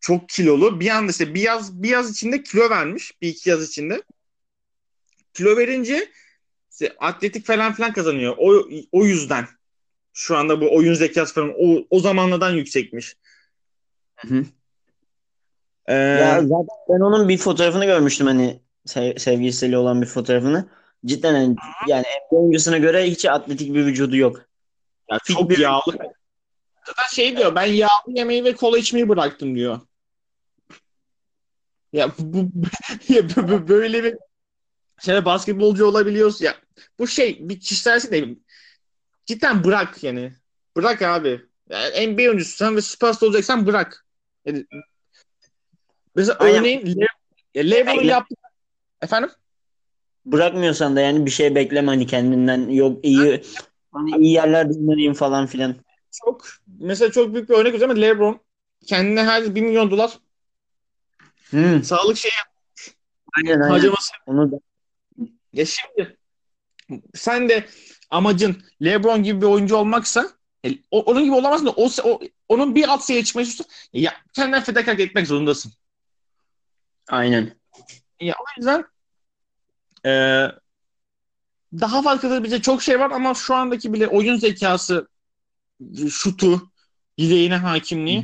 Çok 0.00 0.28
kilolu. 0.28 0.80
Bir 0.80 0.88
anda 0.90 1.10
işte 1.10 1.34
bir 1.34 1.40
yaz, 1.40 1.82
bir 1.82 1.88
yaz 1.88 2.10
içinde 2.10 2.42
kilo 2.42 2.70
vermiş. 2.70 3.12
Bir 3.22 3.28
iki 3.28 3.50
yaz 3.50 3.68
içinde. 3.68 4.02
Kilo 5.34 5.56
verince 5.56 6.12
işte 6.80 6.96
atletik 6.98 7.46
falan 7.46 7.72
filan 7.72 7.92
kazanıyor. 7.92 8.34
O, 8.38 8.68
o 8.92 9.04
yüzden 9.04 9.44
şu 10.12 10.36
anda 10.36 10.60
bu 10.60 10.76
oyun 10.76 10.94
zekası 10.94 11.34
falan 11.34 11.52
o, 11.58 11.86
o 11.90 12.00
zamanlardan 12.00 12.50
yüksekmiş. 12.50 13.16
Hı 14.16 14.28
hı. 14.28 14.44
Ee, 15.88 15.94
Ya 15.94 16.42
zaten 16.42 16.76
ben 16.88 17.00
onun 17.00 17.28
bir 17.28 17.38
fotoğrafını 17.38 17.84
görmüştüm 17.84 18.26
hani 18.26 18.60
sev- 18.86 19.18
sevgilisiyle 19.18 19.78
olan 19.78 20.02
bir 20.02 20.06
fotoğrafını. 20.06 20.68
Cidden 21.06 21.34
hani, 21.34 21.56
yani 21.88 22.02
NBA 22.02 22.36
oyuncusuna 22.36 22.78
göre 22.78 23.04
hiç 23.10 23.24
atletik 23.24 23.74
bir 23.74 23.86
vücudu 23.86 24.16
yok. 24.16 24.40
ya 25.10 25.18
fit 25.24 25.36
çok 25.36 25.50
bir- 25.50 25.58
yağlı. 25.58 25.98
Zaten 26.86 27.06
şey 27.12 27.36
diyor 27.36 27.54
ben 27.54 27.66
yağlı 27.66 27.90
yemeği 28.06 28.44
ve 28.44 28.54
kola 28.54 28.78
içmeyi 28.78 29.08
bıraktım 29.08 29.54
diyor. 29.54 29.80
Ya 31.92 32.08
bu, 32.18 32.50
bu- 32.54 32.66
ya 33.14 33.28
böyle 33.68 34.04
bir 34.04 34.16
şey 35.00 35.24
basketbolcu 35.24 35.86
olabiliyorsun 35.86 36.44
ya. 36.44 36.65
Bu 36.98 37.06
şey 37.06 37.38
bir 37.48 37.60
kişisel 37.60 38.00
şey 38.00 38.10
değil. 38.10 38.38
Cidden 39.26 39.64
bırak 39.64 40.04
yani. 40.04 40.32
Bırak 40.76 41.02
abi. 41.02 41.40
Yani 41.70 42.06
NBA 42.06 42.22
oyuncusu 42.22 42.56
sen 42.56 42.76
ve 42.76 42.82
süperstar 42.82 43.26
olacaksan 43.26 43.66
bırak. 43.66 44.06
Yani, 44.44 44.66
mesela 46.14 46.38
Aynen. 46.38 46.58
örneğin 46.58 46.86
Le 46.86 47.06
ya 47.54 47.64
LeBron'un 47.64 47.96
Bekle. 47.96 48.10
yaptığı 48.10 48.34
efendim 49.02 49.30
Bırakmıyorsan 50.26 50.96
da 50.96 51.00
yani 51.00 51.26
bir 51.26 51.30
şey 51.30 51.54
bekleme 51.54 51.86
hani 51.88 52.06
kendinden. 52.06 52.68
Yok 52.68 53.04
iyi 53.04 53.42
hani 53.92 54.16
iyi 54.18 54.32
yerlerde 54.32 54.72
oynayayım 54.72 55.14
falan 55.14 55.46
filan. 55.46 55.76
çok 56.24 56.46
mesela 56.78 57.12
çok 57.12 57.34
büyük 57.34 57.48
bir 57.48 57.54
örnek 57.54 57.72
vereceğim 57.72 57.90
ama 57.90 58.00
LeBron 58.00 58.40
kendine 58.86 59.24
her 59.24 59.54
1 59.54 59.60
milyon 59.62 59.90
dolar 59.90 60.18
Hı, 61.50 61.84
sağlık 61.84 62.16
şey 62.16 62.30
aynen 63.36 63.60
aynen. 63.60 63.70
harcaması. 63.70 64.12
Onu 64.26 64.52
da 64.52 64.58
Ya 65.52 65.66
şimdi 65.66 66.16
sen 67.14 67.48
de 67.48 67.68
amacın 68.10 68.62
LeBron 68.82 69.22
gibi 69.22 69.40
bir 69.40 69.46
oyuncu 69.46 69.76
olmaksa 69.76 70.28
e, 70.66 70.70
o- 70.90 71.02
onun 71.02 71.24
gibi 71.24 71.34
olamazsın 71.34 71.66
da 71.66 71.70
o, 71.70 71.90
o- 72.04 72.20
onun 72.48 72.74
bir 72.74 72.88
alt 72.88 73.04
seviyeye 73.04 73.24
çıkmayı 73.24 73.46
istiyorsan 73.48 73.74
ya 73.92 74.14
kendinden 74.32 74.62
fedakarlık 74.62 75.00
etmek 75.00 75.26
zorundasın. 75.26 75.72
aynen. 77.08 77.56
Ya 78.20 78.34
o 78.34 78.44
yüzden 78.58 78.84
e, 80.06 80.10
daha 81.72 82.02
fazla 82.02 82.44
bize 82.44 82.62
çok 82.62 82.82
şey 82.82 83.00
var 83.00 83.10
ama 83.10 83.34
şu 83.34 83.54
andaki 83.54 83.92
bile 83.92 84.08
oyun 84.08 84.36
zekası, 84.36 85.08
şutu, 86.10 86.70
bileğine 87.18 87.56
hakimliği 87.56 88.22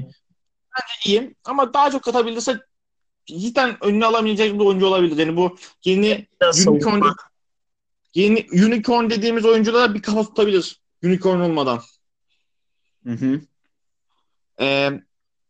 bence 0.74 0.92
iyi. 1.06 1.34
Ama 1.44 1.74
daha 1.74 1.90
çok 1.90 2.02
katabilirse 2.02 2.60
cidden 3.26 3.84
önüne 3.84 4.06
alamayacak 4.06 4.54
bir 4.54 4.58
oyuncu 4.58 4.86
olabilir. 4.86 5.16
Yani 5.16 5.36
bu 5.36 5.58
yeni 5.84 6.26
savunma. 6.52 7.14
Yeni 8.14 8.46
unicorn 8.52 9.10
dediğimiz 9.10 9.44
oyunculara 9.44 9.94
bir 9.94 10.02
kafa 10.02 10.22
tutabilir. 10.22 10.80
Unicorn 11.04 11.40
olmadan. 11.40 11.80
Hı 13.06 13.12
hı. 13.12 13.40
Ee, 14.60 14.90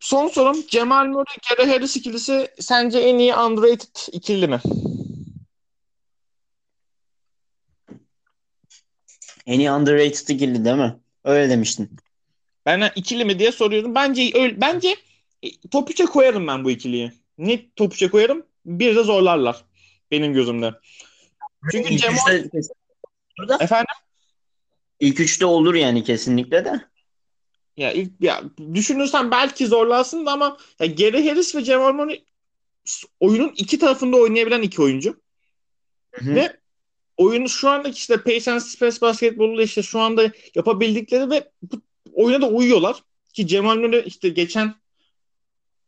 son 0.00 0.28
sorum 0.28 0.66
Cemal 0.66 1.06
Murray, 1.06 1.36
Gary 1.48 1.68
Harris 1.68 1.96
ikilisi 1.96 2.48
sence 2.60 2.98
en 2.98 3.18
iyi 3.18 3.34
underrated 3.34 4.12
ikili 4.12 4.48
mi? 4.48 4.60
En 9.46 9.58
iyi 9.58 9.70
underrated 9.70 10.28
ikili 10.28 10.64
değil 10.64 10.76
mi? 10.76 10.96
Öyle 11.24 11.50
demiştin. 11.50 11.90
Ben 12.66 12.90
ikili 12.96 13.24
mi 13.24 13.38
diye 13.38 13.52
soruyorum. 13.52 13.94
Bence 13.94 14.30
öyle, 14.34 14.60
bence 14.60 14.96
e, 15.42 15.48
top 15.70 15.90
3'e 15.90 16.06
koyarım 16.06 16.46
ben 16.46 16.64
bu 16.64 16.70
ikiliyi. 16.70 17.12
Ne 17.38 17.70
top 17.76 17.94
3'e 17.94 18.10
koyarım? 18.10 18.46
Bir 18.66 18.96
de 18.96 19.02
zorlarlar 19.02 19.64
benim 20.10 20.32
gözümde. 20.32 20.72
Çünkü 21.70 21.94
İlk 21.94 22.00
Cemal 22.00 22.16
üçte, 22.16 22.48
kesin- 22.48 22.74
efendim 23.60 23.94
ilk 25.00 25.20
üçte 25.20 25.46
olur 25.46 25.74
yani 25.74 26.04
kesinlikle 26.04 26.64
de. 26.64 26.80
ya 27.76 27.92
ilk 27.92 28.10
ya 28.20 28.42
düşünürsen 28.74 29.30
belki 29.30 29.66
zorlarsın 29.66 30.26
da 30.26 30.32
ama 30.32 30.56
ya 30.80 30.86
Gary 30.86 31.28
Harris 31.28 31.56
ve 31.56 31.64
Cemal 31.64 31.92
Murray 31.92 32.24
oyunun 33.20 33.52
iki 33.56 33.78
tarafında 33.78 34.16
oynayabilen 34.16 34.62
iki 34.62 34.82
oyuncu. 34.82 35.20
Hı 36.12 36.24
hı. 36.24 36.34
Ve 36.34 36.56
oyunu 37.16 37.48
şu 37.48 37.68
andaki 37.70 37.96
işte 37.96 38.16
pace 38.16 38.52
and 38.52 38.60
space 38.60 39.00
basketboluyla 39.00 39.62
işte 39.64 39.82
şu 39.82 40.00
anda 40.00 40.30
yapabildikleri 40.54 41.30
ve 41.30 41.50
bu 41.62 41.82
oyuna 42.12 42.42
da 42.42 42.48
uyuyorlar. 42.48 43.02
Ki 43.32 43.46
Cemal 43.46 43.76
Murray 43.76 44.02
işte 44.06 44.28
geçen 44.28 44.74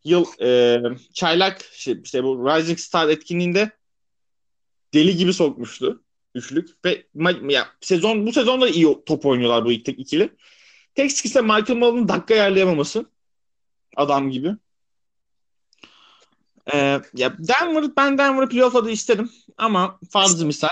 yıl 0.04 0.26
e, 0.40 0.81
çaylak 1.14 1.64
şey, 1.73 2.00
işte 2.04 2.25
bu 2.25 2.47
Rising 2.47 2.78
Star 2.78 3.09
etkinliğinde 3.09 3.71
deli 4.94 5.16
gibi 5.16 5.32
sokmuştu 5.32 6.04
üçlük 6.34 6.84
ve 6.84 7.06
ya 7.48 7.68
sezon 7.80 8.26
bu 8.26 8.32
sezon 8.32 8.60
da 8.60 8.68
iyi 8.68 9.04
top 9.06 9.26
oynuyorlar 9.26 9.64
bu 9.64 9.72
iki, 9.72 9.90
ikili. 9.90 10.30
Tek 10.94 11.12
sıkıntı 11.12 11.42
Michael 11.42 11.76
Malone'un 11.76 12.08
dakika 12.08 12.34
ayarlayamaması 12.34 13.06
adam 13.96 14.30
gibi. 14.30 14.56
E, 16.74 17.00
ya 17.14 17.36
Denver 17.38 17.96
ben 17.96 18.18
Denver'ı 18.18 18.48
playoff'la 18.48 18.84
da 18.84 18.90
isterim 18.90 19.30
ama 19.56 19.98
farzı 20.10 20.46
misal 20.46 20.68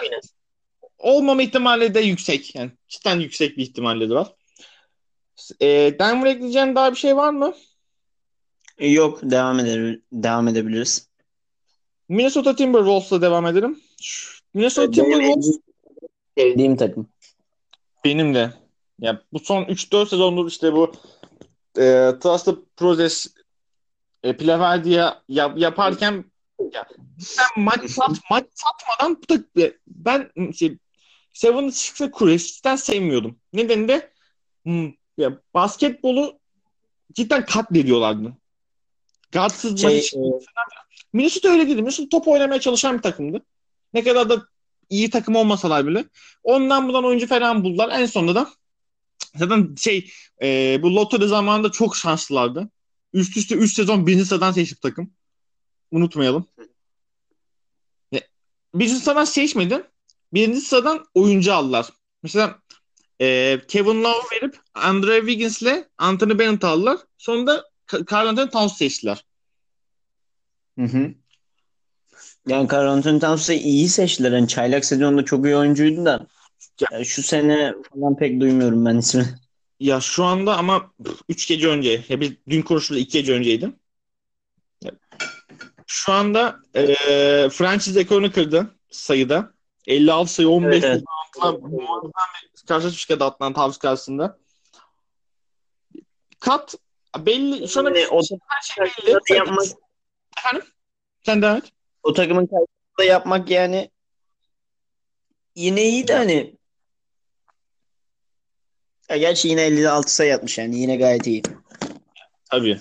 olmama 0.99 1.43
ihtimali 1.43 1.95
de 1.95 2.01
yüksek. 2.01 2.55
Yani 2.55 2.71
cidden 2.89 3.21
yüksek 3.21 3.57
bir 3.57 3.63
ihtimalle 3.63 4.11
de 4.11 4.15
var. 4.15 4.33
E, 5.61 5.67
Denver 5.99 6.27
ekleyeceğin 6.27 6.75
daha 6.75 6.91
bir 6.91 6.97
şey 6.97 7.17
var 7.17 7.31
mı? 7.31 7.55
Yok 8.79 9.19
devam 9.23 9.59
eder 9.61 9.99
devam 10.13 10.49
edebiliriz. 10.49 11.09
Minnesota 12.09 12.57
Timberwolves'la 12.57 13.23
devam 13.23 13.47
edelim. 13.47 13.81
Minnesota 14.55 14.91
Timberwolves 14.91 15.59
Sevdiğim 16.39 16.77
takım. 16.77 17.09
benim 18.05 18.35
de. 18.35 18.53
Ya 18.99 19.23
bu 19.33 19.39
son 19.39 19.63
3-4 19.63 20.09
sezondur 20.09 20.49
işte 20.49 20.73
bu 20.73 20.93
e, 21.79 22.13
Trusted 22.21 22.57
Process 22.77 23.27
e, 24.23 24.37
Plaveldia 24.37 25.23
yap, 25.29 25.59
yaparken 25.59 26.25
ya, 26.73 26.87
sen 27.19 27.65
maç 27.65 27.91
sat 27.91 28.11
maç 28.31 28.45
satmadan 28.55 29.23
bu 29.23 29.29
da 29.29 29.63
e, 29.63 29.73
ben 29.87 30.53
şey, 30.53 30.79
Seven 31.33 31.69
Six'e 31.69 32.11
Kureş'ten 32.11 32.77
sevmiyordum. 32.77 33.39
Nedeni 33.53 33.89
de 33.89 34.13
hmm, 34.65 34.93
ya, 35.19 35.39
basketbolu 35.55 36.39
cidden 37.13 37.47
katlediyorlardı. 37.47 38.33
Guardsız 39.33 39.81
Şey, 39.81 39.97
maç 39.97 40.15
Minnesota 41.13 41.49
öyle 41.49 41.67
değildi. 41.67 41.83
Minnesota 41.83 42.09
top 42.09 42.29
oynamaya 42.29 42.61
çalışan 42.61 42.97
bir 42.97 43.03
takımdı. 43.03 43.43
Ne 43.95 44.05
kadar 44.05 44.29
da 44.29 44.47
iyi 44.91 45.11
takım 45.11 45.37
olmasalar 45.37 45.87
bile. 45.87 46.05
Ondan 46.43 46.89
bundan 46.89 47.05
oyuncu 47.05 47.27
falan 47.27 47.65
buldular. 47.65 48.01
En 48.01 48.07
sonunda 48.07 48.35
da 48.35 48.51
zaten 49.37 49.75
şey 49.79 50.11
e, 50.43 50.79
bu 50.83 50.97
lottery 50.97 51.27
zamanında 51.27 51.73
çok 51.73 51.97
şanslılardı. 51.97 52.71
Üst 53.13 53.37
üste 53.37 53.55
3 53.55 53.75
sezon 53.75 54.07
birinci 54.07 54.25
sıradan 54.25 54.53
seçip 54.53 54.83
takım. 54.83 55.11
Unutmayalım. 55.91 56.47
Birinci 58.75 58.95
sıradan 58.95 59.25
seçmedi. 59.25 59.83
Birinci 60.33 60.61
sıradan 60.61 61.07
oyuncu 61.15 61.55
aldılar. 61.55 61.89
Mesela 62.23 62.59
e, 63.21 63.61
Kevin 63.69 64.05
Love 64.05 64.23
verip 64.33 64.61
Andre 64.75 65.19
Wiggins'le 65.21 65.85
Anthony 65.99 66.39
Bennett 66.39 66.65
aldılar. 66.65 66.99
Sonunda 67.19 67.65
Carl 68.13 68.27
Anthony 68.27 68.51
Towns 68.51 68.77
seçtiler. 68.77 69.25
Hı 70.79 70.85
hı. 70.85 71.15
Yani 72.47 72.69
Karl 72.69 72.89
Anthony 72.89 73.21
Towns'ı 73.21 73.55
iyi 73.55 73.89
seçtiler. 73.89 74.33
Yani 74.33 74.49
çaylak 74.49 74.85
sezonunda 74.85 75.25
çok 75.25 75.45
iyi 75.47 75.57
oyuncuydu 75.57 76.05
da. 76.05 76.27
Ya 76.91 77.05
şu 77.05 77.23
sene 77.23 77.75
falan 77.95 78.17
pek 78.17 78.41
duymuyorum 78.41 78.87
ben 78.87 78.97
ismini. 78.97 79.27
Ya 79.81 80.01
şu 80.01 80.25
anda 80.25 80.57
ama 80.57 80.93
3 81.29 81.49
gece 81.49 81.69
önce 81.69 82.05
ya 82.09 82.21
bir 82.21 82.39
dün 82.49 82.63
konuşuldu 82.63 82.99
2 82.99 83.13
gece 83.19 83.33
önceydi. 83.33 83.73
Ya, 84.85 84.91
Şu 85.87 86.13
anda 86.13 86.57
e, 86.75 86.87
franchise 87.53 88.01
rekorunu 88.01 88.33
kırdı 88.33 88.75
sayıda. 88.91 89.53
56 89.87 90.33
sayı 90.33 90.49
15 90.49 90.85
Evet, 90.85 91.03
muazzam 91.37 91.73
bir 91.73 92.67
karşılaşmış 92.69 93.07
kadar 93.07 93.27
Atlanta 93.27 93.61
Hawks 93.61 93.79
karşısında. 93.79 94.39
Kat 96.41 96.75
belli 97.19 97.69
şu 97.69 97.81
an 97.81 97.85
Yani 97.85 98.07
o, 98.11 98.21
her 98.49 98.63
şey 98.63 98.85
belli. 98.85 99.37
yapmak, 99.37 99.67
Efendim? 100.39 100.69
Sen 101.23 101.43
devam 101.43 101.57
et. 101.57 101.73
O 102.03 102.13
takımın 102.13 102.47
karşısında 102.47 103.05
yapmak 103.05 103.51
yani 103.51 103.91
yine 105.57 105.83
iyi 105.89 106.09
de 106.09 106.15
hani 106.15 106.57
ya 109.11 109.17
gerçi 109.17 109.49
yine 109.49 109.63
56 109.63 110.15
sayı 110.15 110.35
atmış 110.35 110.59
yani 110.59 110.79
yine 110.79 110.97
gayet 110.97 111.27
iyi. 111.27 111.43
Tabii. 112.51 112.79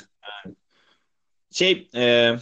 Şey, 1.51 1.89
e, 1.95 2.35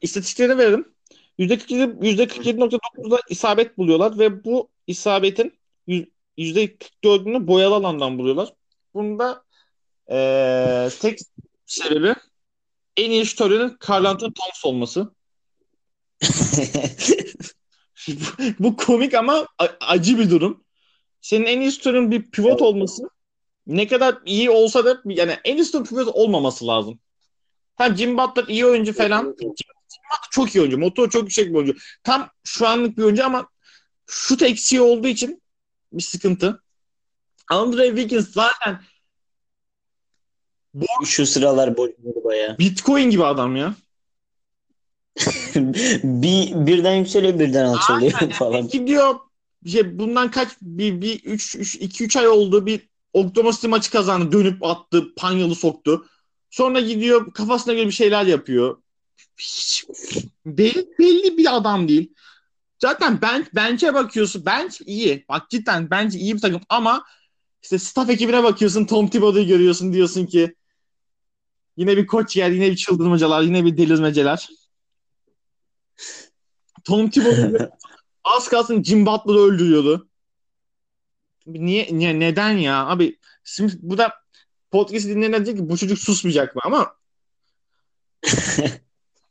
istatistiklerini 0.00 0.58
verelim. 0.58 0.92
%47, 1.38 1.98
%47.9'da 2.00 3.20
isabet 3.28 3.78
buluyorlar 3.78 4.18
ve 4.18 4.44
bu 4.44 4.68
isabetin 4.86 5.58
yüz- 5.86 6.08
%44'ünü 6.38 7.46
boyalı 7.46 7.74
alandan 7.74 8.18
buluyorlar. 8.18 8.52
Bunda 8.94 9.44
e, 10.10 10.88
tek 11.00 11.18
sebebi 11.66 12.14
en 12.96 13.10
iyi 13.10 13.26
şutörünün 13.26 13.76
Karl 13.80 14.04
Anthony 14.04 14.32
Towns 14.32 14.64
olması. 14.64 15.14
Bu 18.58 18.76
komik 18.76 19.14
ama 19.14 19.46
acı 19.80 20.18
bir 20.18 20.30
durum. 20.30 20.64
Senin 21.20 21.46
en 21.46 21.60
iyi 21.60 21.72
şutörün 21.72 22.10
bir 22.10 22.30
pivot 22.30 22.62
olması 22.62 23.02
ne 23.66 23.86
kadar 23.86 24.18
iyi 24.24 24.50
olsa 24.50 24.84
da 24.84 25.02
yani 25.04 25.36
en 25.44 25.56
iyi 25.56 25.64
şutörün 25.64 25.84
pivot 25.84 26.08
olmaması 26.08 26.66
lazım. 26.66 27.00
Tam 27.78 27.96
Jim 27.96 28.18
Butler 28.18 28.44
iyi 28.48 28.66
oyuncu 28.66 28.92
falan. 28.92 29.36
Jim 29.40 29.48
Butler 29.48 29.72
çok 30.30 30.54
iyi 30.54 30.60
oyuncu. 30.60 30.78
Motor 30.78 31.10
çok 31.10 31.22
yüksek 31.22 31.48
bir 31.48 31.54
oyuncu. 31.54 31.74
Tam 32.04 32.30
şu 32.44 32.68
anlık 32.68 32.98
bir 32.98 33.02
oyuncu 33.02 33.24
ama 33.24 33.48
şut 34.06 34.42
eksiği 34.42 34.80
olduğu 34.80 35.08
için 35.08 35.42
bir 35.92 36.02
sıkıntı. 36.02 36.62
Andre 37.48 37.86
Wiggins 37.86 38.32
zaten 38.32 38.80
Şu 41.04 41.26
sıralar 41.26 41.76
bozuldu 41.76 42.24
bayağı. 42.24 42.58
Bitcoin 42.58 43.10
gibi 43.10 43.24
adam 43.24 43.56
ya. 43.56 43.74
bir 46.04 46.66
birden 46.66 46.94
yükseliyor 46.94 47.38
birden 47.38 47.64
alçalıyor 47.64 48.12
falan. 48.30 48.68
Gidiyor 48.68 49.14
şey, 49.66 49.98
bundan 49.98 50.30
kaç 50.30 50.48
bir, 50.62 51.00
bir 51.00 51.24
3 51.24 51.54
2 51.54 52.04
3 52.04 52.16
ay 52.16 52.28
oldu 52.28 52.66
bir 52.66 52.88
Oklahoma 53.12 53.52
City 53.52 53.66
maçı 53.66 53.90
kazandı. 53.90 54.32
Dönüp 54.32 54.64
attı, 54.64 55.14
panyalı 55.16 55.54
soktu. 55.54 56.06
Sonra 56.50 56.80
gidiyor 56.80 57.32
kafasına 57.32 57.74
göre 57.74 57.86
bir 57.86 57.92
şeyler 57.92 58.24
yapıyor. 58.24 58.82
Hiç, 59.38 59.84
belli, 60.46 60.88
belli 60.98 61.38
bir 61.38 61.56
adam 61.56 61.88
değil. 61.88 62.14
Zaten 62.78 63.22
bench, 63.22 63.46
bench'e 63.54 63.94
bakıyorsun. 63.94 64.46
Bench 64.46 64.80
iyi. 64.86 65.24
Bak 65.28 65.50
cidden 65.50 65.90
bence 65.90 66.18
iyi 66.18 66.34
bir 66.34 66.40
takım 66.40 66.60
ama 66.68 67.04
işte 67.62 67.78
staff 67.78 68.10
ekibine 68.10 68.42
bakıyorsun. 68.42 68.84
Tom 68.84 69.08
Thibodeau'yu 69.08 69.46
görüyorsun 69.46 69.92
diyorsun 69.92 70.26
ki 70.26 70.54
yine 71.76 71.96
bir 71.96 72.06
koç 72.06 72.36
yer, 72.36 72.50
yine 72.50 72.70
bir 72.70 72.76
çıldırmacalar, 72.76 73.42
yine 73.42 73.64
bir 73.64 73.76
delirmeceler. 73.76 74.48
Tom 76.84 77.10
Thibodeau 77.10 77.70
az 78.24 78.48
kalsın 78.48 78.82
Jim 78.82 79.06
Butler'ı 79.06 79.38
öldürüyordu. 79.38 80.08
Niye, 81.46 81.88
niye 81.92 82.20
neden 82.20 82.56
ya? 82.56 82.86
Abi 82.86 83.18
şimdi 83.44 83.72
bu 83.82 83.98
da 83.98 84.12
podcast'i 84.70 85.08
dinleyenler 85.08 85.46
diyecek 85.46 85.64
ki 85.64 85.70
bu 85.70 85.76
çocuk 85.76 85.98
susmayacak 85.98 86.56
mı? 86.56 86.62
Ama 86.64 86.96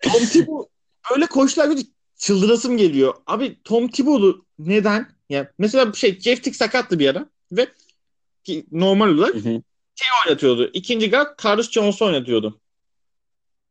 Tom 0.02 0.26
Thibodeau 0.26 0.70
öyle 1.16 1.26
koçlar 1.26 1.70
gibi 1.72 1.82
çıldırasım 2.16 2.78
geliyor. 2.78 3.14
Abi 3.28 3.62
Tom 3.64 3.88
Thibodeau 3.88 4.46
neden? 4.60 5.12
Ya 5.30 5.52
mesela 5.58 5.94
şey 5.94 6.20
Jeff 6.20 6.44
Tick 6.44 6.56
sakattı 6.56 7.00
bir 7.00 7.10
ara 7.10 7.30
ve 7.52 7.68
ki 8.44 8.66
normal 8.72 9.08
olarak 9.10 9.36
Hı 9.36 9.40
hı. 9.40 9.62
oynatıyordu. 10.26 10.70
İkinci 10.74 11.12
guard 11.12 11.46
Carlos 11.46 11.72
Jones'u 11.72 12.06
oynatıyordu. 12.06 12.62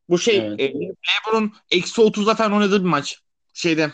Bu 0.09 0.18
şey 0.18 0.37
Evet. 0.37 0.61
e, 0.61 0.74
LeBron'un 0.74 1.52
eksi 1.70 2.02
30'da 2.02 2.35
falan 2.35 2.52
oynadığı 2.52 2.81
bir 2.81 2.88
maç. 2.88 3.22
Şeyde 3.61 3.92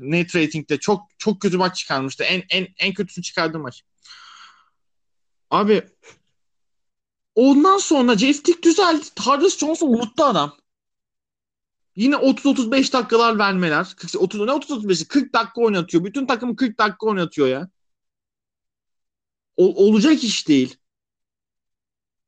net 0.00 0.36
rating'de 0.36 0.78
çok 0.78 1.02
çok 1.18 1.40
kötü 1.40 1.56
maç 1.56 1.76
çıkarmıştı. 1.76 2.24
En 2.24 2.42
en 2.50 2.68
en 2.78 2.94
kötüsünü 2.94 3.24
çıkardığı 3.24 3.58
maç. 3.58 3.82
Abi 5.50 5.82
ondan 7.34 7.78
sonra 7.78 8.18
Jeff 8.18 8.44
Tick 8.44 8.62
düzeldi. 8.62 9.04
Carlos 9.26 9.58
Jones'u 9.58 9.86
unuttu 9.86 10.24
adam. 10.24 10.56
Yine 11.96 12.16
30-35 12.16 12.92
dakikalar 12.92 13.38
vermeler. 13.38 13.94
40, 13.96 14.22
30 14.22 14.40
ne 14.40 14.50
30-35 14.52 15.08
40 15.08 15.32
dakika 15.32 15.60
oynatıyor. 15.60 16.04
Bütün 16.04 16.26
takımı 16.26 16.56
40 16.56 16.78
dakika 16.78 17.06
oynatıyor 17.06 17.48
ya. 17.48 17.68
O- 19.56 19.86
olacak 19.86 20.24
iş 20.24 20.48
değil. 20.48 20.76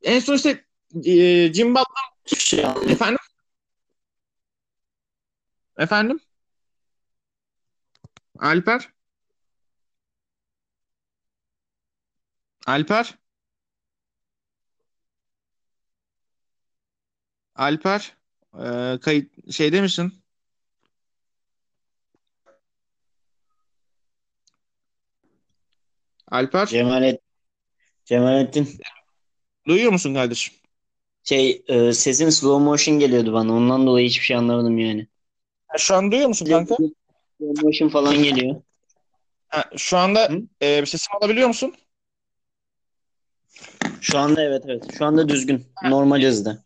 En 0.03 0.21
son 0.21 0.35
işte 0.35 0.65
e, 1.05 1.53
Jim 1.55 1.75
Butler 1.75 2.39
Şey, 2.39 2.61
efendim 2.61 3.19
efendim 5.77 6.21
Alper 8.39 8.93
Alper 12.67 13.19
Alper 17.55 18.17
e, 18.59 18.99
kayıt 19.01 19.53
şeyde 19.53 19.81
misin? 19.81 20.13
Alper 26.31 26.67
Cemalet, 26.67 27.21
Cemalettin 28.05 28.69
duyuyor 29.67 29.93
musun 29.93 30.15
kardeşim? 30.15 30.55
şey 31.23 31.63
e, 31.69 31.93
sesin 31.93 32.31
slow 32.31 32.65
motion 32.65 32.99
geliyordu 32.99 33.33
bana. 33.33 33.53
Ondan 33.53 33.87
dolayı 33.87 34.07
hiçbir 34.09 34.25
şey 34.25 34.37
anlamadım 34.37 34.79
yani. 34.79 35.07
Şu 35.79 35.95
an 35.95 36.11
duyuyor 36.13 36.29
musun 36.29 36.47
kanka? 36.47 36.77
Motion 37.41 37.89
falan 37.89 38.23
geliyor. 38.23 38.57
Ha, 39.49 39.65
şu 39.77 39.99
anda 39.99 40.29
Hı? 40.29 40.43
e, 40.61 40.87
sesimi 40.87 41.19
alabiliyor 41.21 41.49
musun? 41.49 41.75
Şu 44.01 44.19
anda 44.19 44.43
evet 44.43 44.63
evet. 44.67 44.99
Şu 44.99 45.05
anda 45.05 45.29
düzgün. 45.29 45.67
Normal 45.85 46.23
hızda. 46.23 46.65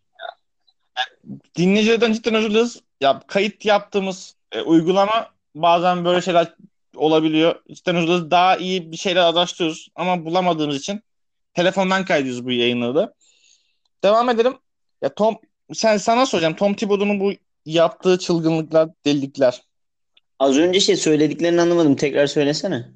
Dinleyicilerden 1.57 2.13
cidden 2.13 2.35
özür 2.35 2.51
dileriz. 2.51 2.81
Ya 3.01 3.21
kayıt 3.27 3.65
yaptığımız 3.65 4.35
e, 4.53 4.61
uygulama 4.61 5.31
bazen 5.55 6.05
böyle 6.05 6.21
şeyler 6.21 6.55
olabiliyor. 6.97 7.63
Cidden 7.73 7.97
özür 7.97 8.09
dileriz. 8.09 8.31
Daha 8.31 8.57
iyi 8.57 8.93
bir 8.93 8.97
şeyler 8.97 9.23
araştırıyoruz 9.23 9.89
ama 9.95 10.25
bulamadığımız 10.25 10.77
için 10.77 11.01
telefondan 11.55 12.05
kaydediyoruz 12.05 12.47
bu 12.47 12.51
yayınları 12.53 12.95
da. 12.95 13.15
Devam 14.05 14.31
edelim. 14.31 14.59
Ya 15.03 15.15
Tom 15.15 15.39
sen 15.73 15.97
sana 15.97 16.27
soracağım. 16.27 16.57
Tom 16.57 16.75
Thibodeau'nun 16.75 17.21
bu 17.21 17.33
yaptığı 17.67 18.19
çılgınlıklar, 18.19 18.89
delilikler. 19.05 19.63
Az 20.39 20.59
önce 20.59 20.81
şey 20.81 20.97
söylediklerini 20.97 21.61
anlamadım. 21.61 21.97
Tekrar 21.97 22.27
söylesene. 22.27 22.89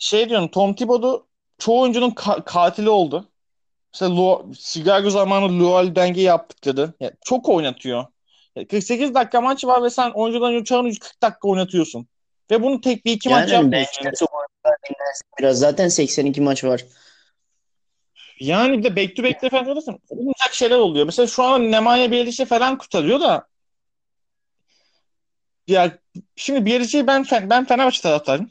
Şey 0.00 0.28
diyorum 0.28 0.48
Tom 0.48 0.74
Thibodeau 0.74 1.26
çoğu 1.58 1.80
oyuncunun 1.80 2.10
ka- 2.10 2.44
katili 2.44 2.90
oldu. 2.90 3.28
İşte 3.92 4.06
Lu- 4.06 4.52
Chicago 4.58 5.10
zamanı 5.10 5.58
Luol 5.60 5.94
Deng'i 5.94 6.20
yaptık 6.20 6.64
dedi. 6.64 6.88
Ya, 7.00 7.10
çok 7.24 7.48
oynatıyor. 7.48 8.04
Ya, 8.56 8.66
48 8.66 9.14
dakika 9.14 9.40
maç 9.40 9.64
var 9.64 9.82
ve 9.82 9.90
sen 9.90 10.10
oyuncuların 10.10 10.64
çoğunu 10.64 10.88
40 11.00 11.22
dakika 11.22 11.48
oynatıyorsun. 11.48 12.06
Ve 12.50 12.62
bunu 12.62 12.80
tek 12.80 13.04
bir 13.04 13.12
iki 13.12 13.28
maç 13.28 13.40
Yani 13.40 13.52
yapmıyorsun. 13.52 14.04
bench'te 14.04 14.24
oyuncular 14.24 14.76
dinlensin 14.88 15.26
biraz. 15.40 15.58
Zaten 15.58 15.88
82 15.88 16.40
maç 16.40 16.64
var. 16.64 16.84
Yani 18.40 18.78
bir 18.78 18.84
de 18.84 18.96
back 18.96 19.40
to 19.40 19.48
falan 19.48 19.68
olursun. 19.68 19.98
Olmayacak 20.08 20.54
şeyler 20.54 20.76
oluyor. 20.78 21.06
Mesela 21.06 21.26
şu 21.26 21.42
an 21.42 21.70
Nemanja 21.70 22.12
Bjelica 22.12 22.44
falan 22.44 22.78
kurtarıyor 22.78 23.20
da 23.20 23.46
ya 25.68 25.98
şimdi 26.36 26.66
Bjelica'yı 26.66 27.06
ben 27.06 27.26
ben 27.42 27.64
Fenerbahçe 27.64 28.02
taraftarıyım. 28.02 28.50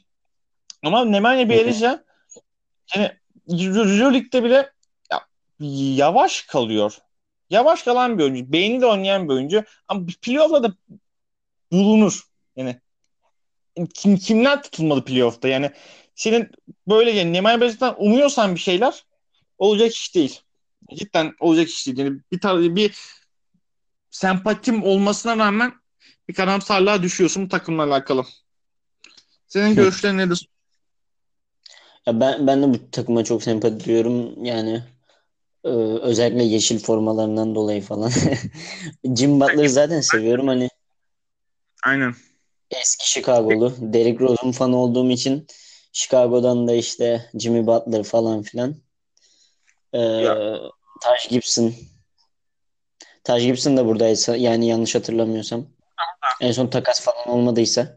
Ama 0.83 1.05
Nemanja 1.05 1.49
Bjelica 1.49 2.05
yani 2.95 3.11
Euroleague'de 3.49 4.43
bile 4.43 4.71
ya, 5.11 5.27
yavaş 6.05 6.41
kalıyor. 6.41 6.97
Yavaş 7.49 7.83
kalan 7.83 8.17
bir 8.17 8.23
oyuncu. 8.23 8.51
Beyni 8.51 8.81
de 8.81 8.85
oynayan 8.85 9.29
bir 9.29 9.33
oyuncu. 9.33 9.63
Ama 9.87 10.05
playoff'ta 10.21 10.63
da 10.63 10.73
bulunur. 11.71 12.23
Yani 12.55 12.81
kim, 13.93 14.17
kimler 14.17 14.63
tutulmadı 14.63 15.05
playoff'ta? 15.05 15.47
Yani 15.47 15.71
senin 16.15 16.51
böyle 16.87 17.11
yani 17.11 17.33
Nemanja 17.33 17.61
Bjelica'dan 17.61 17.95
umuyorsan 18.03 18.55
bir 18.55 18.59
şeyler 18.59 19.05
olacak 19.57 19.91
iş 19.91 20.15
değil. 20.15 20.41
Cidden 20.95 21.33
olacak 21.39 21.67
iş 21.69 21.87
değil. 21.87 21.97
Yani 21.97 22.19
bir 22.31 22.39
tar- 22.39 22.75
bir 22.75 22.97
sempatim 24.11 24.83
olmasına 24.83 25.37
rağmen 25.37 25.73
bir 26.29 26.33
karamsarlığa 26.33 27.03
düşüyorsun 27.03 27.45
bu 27.45 27.49
takımla 27.49 27.83
alakalı. 27.83 28.25
Senin 29.47 29.75
görüşlerin 29.75 30.17
nedir? 30.17 30.49
Ya 32.05 32.19
ben 32.19 32.47
ben 32.47 32.63
de 32.63 32.73
bu 32.73 32.91
takıma 32.91 33.23
çok 33.23 33.43
sempati 33.43 33.85
duyuyorum. 33.85 34.45
Yani 34.45 34.83
e, 35.63 35.69
özellikle 36.01 36.43
yeşil 36.43 36.79
formalarından 36.79 37.55
dolayı 37.55 37.81
falan. 37.81 38.11
Jim 39.15 39.39
Butler'ı 39.41 39.69
zaten 39.69 40.01
seviyorum 40.01 40.47
hani. 40.47 40.69
Aynen. 41.85 42.15
Eski 42.71 43.11
Chicago'lu. 43.11 43.73
Derrick 43.79 44.19
Rose'un 44.19 44.51
fanı 44.51 44.77
olduğum 44.77 45.09
için 45.09 45.47
Chicago'dan 45.93 46.67
da 46.67 46.73
işte 46.73 47.29
Jimmy 47.39 47.67
Butler 47.67 48.03
falan 48.03 48.41
filan. 48.41 48.75
Ee, 49.93 49.99
Ya. 49.99 50.59
Taj 51.01 51.29
Gibson. 51.29 51.73
Taj 53.23 53.43
Gibson 53.43 53.77
da 53.77 53.85
buradaysa 53.85 54.35
yani 54.35 54.67
yanlış 54.67 54.95
hatırlamıyorsam. 54.95 55.76
En 56.41 56.51
son 56.51 56.67
takas 56.69 57.01
falan 57.01 57.27
olmadıysa. 57.27 57.95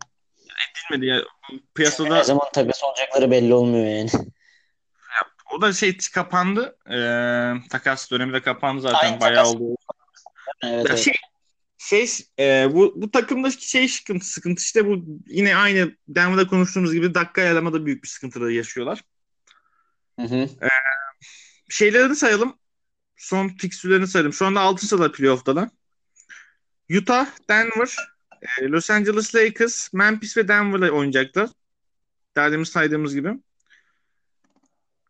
Bilmedi 0.90 1.06
ya. 1.06 1.16
Ne 1.52 1.58
Piyasada 1.74 2.22
zaman 2.22 2.46
takas 2.52 2.84
olacakları 2.84 3.30
belli 3.30 3.54
olmuyor 3.54 3.86
yani. 3.86 4.10
o 5.52 5.60
da 5.62 5.72
şey 5.72 5.98
kapandı. 6.14 6.78
Ee, 6.90 7.68
takas 7.70 8.10
dönemi 8.10 8.32
de 8.32 8.42
kapandı 8.42 8.80
zaten. 8.80 8.98
Aynı 8.98 9.20
Bayağı 9.20 9.34
takas. 9.44 9.54
oldu. 9.54 9.76
Evet, 10.62 10.74
Ya 10.74 10.80
evet. 10.90 10.98
şey 10.98 11.14
şey 11.78 12.08
e, 12.38 12.68
bu 12.74 12.92
bu 12.96 13.10
takımdaki 13.10 13.68
şey 13.68 13.88
sıkıntı 13.88 14.26
sıkıntı 14.26 14.60
işte 14.62 14.86
bu 14.86 15.04
yine 15.26 15.56
aynı 15.56 15.96
Denver'da 16.08 16.46
konuştuğumuz 16.46 16.92
gibi 16.92 17.14
dakika 17.14 17.42
ayarlamada 17.42 17.86
büyük 17.86 18.02
bir 18.02 18.08
sıkıntı 18.08 18.40
yaşıyorlar. 18.40 19.04
Hı 20.20 20.26
hı. 20.26 20.48
Şeylerini 21.68 22.16
sayalım. 22.16 22.58
Son 23.16 23.48
fikstürlerini 23.48 24.06
sayalım. 24.06 24.32
Şu 24.32 24.46
anda 24.46 24.60
6 24.60 24.86
sırada 24.86 25.12
playoff'talar. 25.12 25.68
Utah, 26.90 27.26
Denver, 27.48 27.96
e, 28.42 28.68
Los 28.68 28.90
Angeles 28.90 29.34
Lakers, 29.34 29.92
Memphis 29.92 30.36
ve 30.36 30.48
Denver'la 30.48 30.90
oynayacaklar. 30.90 31.50
Derdimiz 32.36 32.68
saydığımız 32.68 33.14
gibi. 33.14 33.30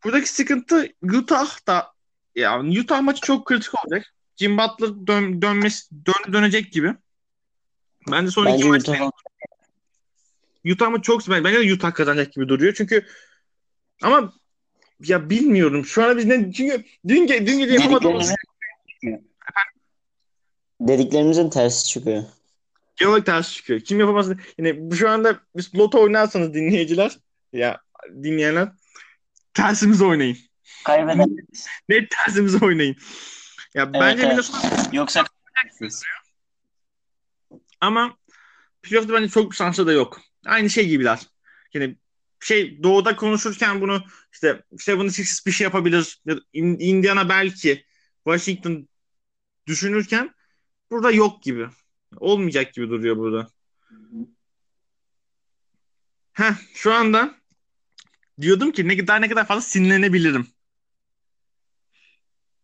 Buradaki 0.04 0.28
sıkıntı 0.28 0.88
Utah 1.02 1.66
da 1.66 1.92
yani 2.34 2.80
Utah 2.80 3.00
maçı 3.00 3.20
çok 3.20 3.46
kritik 3.46 3.84
olacak. 3.84 4.14
Jim 4.36 4.58
Butler 4.58 5.06
dön, 5.06 5.42
dönmesi 5.42 6.06
dön, 6.06 6.32
dönecek 6.32 6.72
gibi. 6.72 6.94
Bence 8.10 8.30
son 8.30 8.46
iki 8.46 8.64
maçta 8.64 8.92
Utah 8.92 9.10
Utah 10.64 10.90
mı 10.90 11.02
çok 11.02 11.28
bence 11.28 11.68
de 11.68 11.74
Utah 11.74 11.94
kazanacak 11.94 12.32
gibi 12.32 12.48
duruyor. 12.48 12.74
Çünkü 12.74 13.06
ama 14.02 14.32
ya 15.00 15.30
bilmiyorum. 15.30 15.84
Şu 15.84 16.04
an 16.04 16.18
biz 16.18 16.24
ne 16.24 16.52
çünkü 16.52 16.84
dün 17.08 17.26
ge- 17.26 17.46
dün 17.46 17.58
gece 17.58 17.74
yapamadığımız 17.74 18.34
dediklerimizin, 20.80 21.50
tersi 21.50 21.88
çıkıyor. 21.88 22.22
diyalog 23.00 23.26
ters 23.26 23.52
çıkıyor. 23.52 23.80
Kim 23.80 24.00
yapamaz? 24.00 24.28
Yine 24.58 24.96
şu 24.96 25.10
anda 25.10 25.40
biz 25.56 25.74
loto 25.74 26.02
oynarsanız 26.02 26.54
dinleyiciler 26.54 27.18
ya 27.52 27.80
dinleyenler 28.22 28.68
tersimizi 29.54 30.04
oynayın. 30.04 30.36
Kaybeden 30.84 31.36
Net 31.88 32.10
tersimizi 32.10 32.64
oynayın. 32.64 32.96
Ya 33.74 33.92
bence 33.92 34.22
evet. 34.22 34.28
Minnesota 34.28 34.88
yoksa 34.92 35.24
ama 37.80 38.16
playoff'ta 38.82 39.14
bence 39.14 39.28
çok 39.28 39.54
şansı 39.54 39.86
da 39.86 39.92
yok. 39.92 40.20
Aynı 40.46 40.70
şey 40.70 40.88
gibiler. 40.88 41.20
Yani 41.74 41.96
şey 42.40 42.82
doğuda 42.82 43.16
konuşurken 43.16 43.80
bunu 43.80 44.02
işte 44.32 44.62
76ers 44.72 45.46
bir 45.46 45.52
şey 45.52 45.64
yapabilir. 45.64 46.22
Indiana 46.52 47.28
belki. 47.28 47.84
Washington 48.24 48.88
düşünürken 49.66 50.34
burada 50.90 51.10
yok 51.10 51.42
gibi. 51.42 51.68
Olmayacak 52.16 52.74
gibi 52.74 52.88
duruyor 52.88 53.16
burada. 53.16 53.48
Heh, 56.32 56.54
şu 56.74 56.92
anda 56.92 57.34
diyordum 58.40 58.72
ki 58.72 58.88
ne 58.88 58.96
kadar 58.96 59.20
ne 59.22 59.28
kadar 59.28 59.46
fazla 59.46 59.62
sinirlenebilirim. 59.62 60.46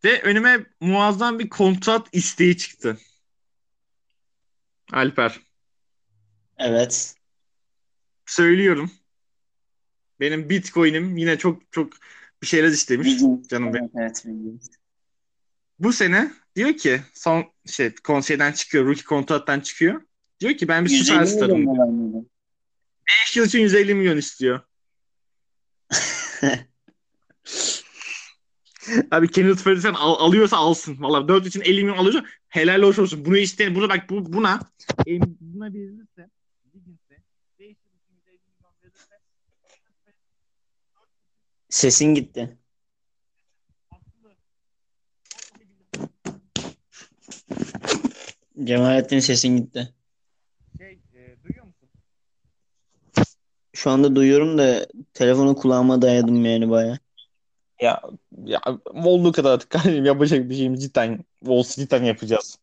Ve 0.05 0.23
önüme 0.23 0.67
muazzam 0.81 1.39
bir 1.39 1.49
kontrat 1.49 2.09
isteği 2.12 2.57
çıktı. 2.57 2.99
Alper. 4.93 5.41
Evet. 6.59 7.15
Söylüyorum. 8.27 8.91
Benim 10.21 10.49
Bitcoin'im 10.51 11.17
yine 11.17 11.39
çok 11.39 11.73
çok 11.73 11.93
bir 12.43 12.47
şeyler 12.47 12.69
istemiş. 12.69 13.09
Canım 13.49 13.75
benim. 13.75 13.91
Evet, 13.99 14.23
evet. 14.27 14.86
Bu 15.79 15.93
sene 15.93 16.33
diyor 16.57 16.73
ki 16.73 17.01
son 17.15 17.45
şey 17.67 17.95
konseyden 17.95 18.53
çıkıyor, 18.53 18.87
rookie 18.87 19.05
kontrattan 19.05 19.61
çıkıyor. 19.61 20.03
Diyor 20.41 20.55
ki 20.55 20.69
ben 20.69 20.85
bir 20.85 20.91
150 20.91 21.05
süperstarım. 21.07 21.59
milyon 21.59 21.77
dolar 21.77 21.89
mıydı? 21.89 22.27
5 23.29 23.37
yıl 23.37 23.47
için 23.47 23.61
150 23.61 23.95
milyon 23.95 24.17
istiyor. 24.17 24.61
Abi 29.11 29.31
Kenneth 29.31 29.62
Ferguson 29.62 29.95
al, 29.95 30.15
alıyorsa 30.15 30.57
alsın. 30.57 30.97
Valla 31.03 31.29
4 31.29 31.47
için 31.47 31.61
50 31.61 31.85
milyon 31.85 31.97
alıyorsa 31.97 32.25
helal 32.49 32.83
hoş 32.83 32.99
olsun. 32.99 33.25
Bunu 33.25 33.37
isteyen, 33.37 33.75
bunu 33.75 33.89
bak 33.89 34.11
bu, 34.11 34.33
buna 34.33 34.61
e, 35.07 35.21
buna 35.41 35.73
verilirse 35.73 36.31
Wiggins'e 36.65 37.23
5 37.59 37.69
yıl 37.69 37.75
için 37.75 38.15
150 38.15 38.39
milyon 38.39 38.73
verilirse 38.83 39.15
Sesin 41.69 42.15
gitti. 42.15 42.59
Cemalettin 48.65 49.21
sesin 49.21 49.57
gitti. 49.57 49.95
şey 50.79 50.89
e, 50.89 51.37
duyuyor 51.45 51.67
musun? 51.67 51.89
Şu 53.73 53.91
anda 53.91 54.17
duyuyorum 54.17 54.59
da 54.59 54.87
telefonu 55.15 55.57
kulağıma 55.57 56.03
dayadım 56.03 56.45
yani 56.45 56.71
baya. 56.71 56.99
Ya, 57.81 58.03
ya 58.45 58.61
olduğu 58.95 59.33
kadar 59.33 59.61
kardeşim 59.69 60.05
yapacak 60.05 60.51
bir 60.51 60.55
şeyimiz 60.55 60.83
cidden 60.83 61.25
olsun 61.47 61.83
cidden 61.83 62.05
yapacağız. 62.05 62.59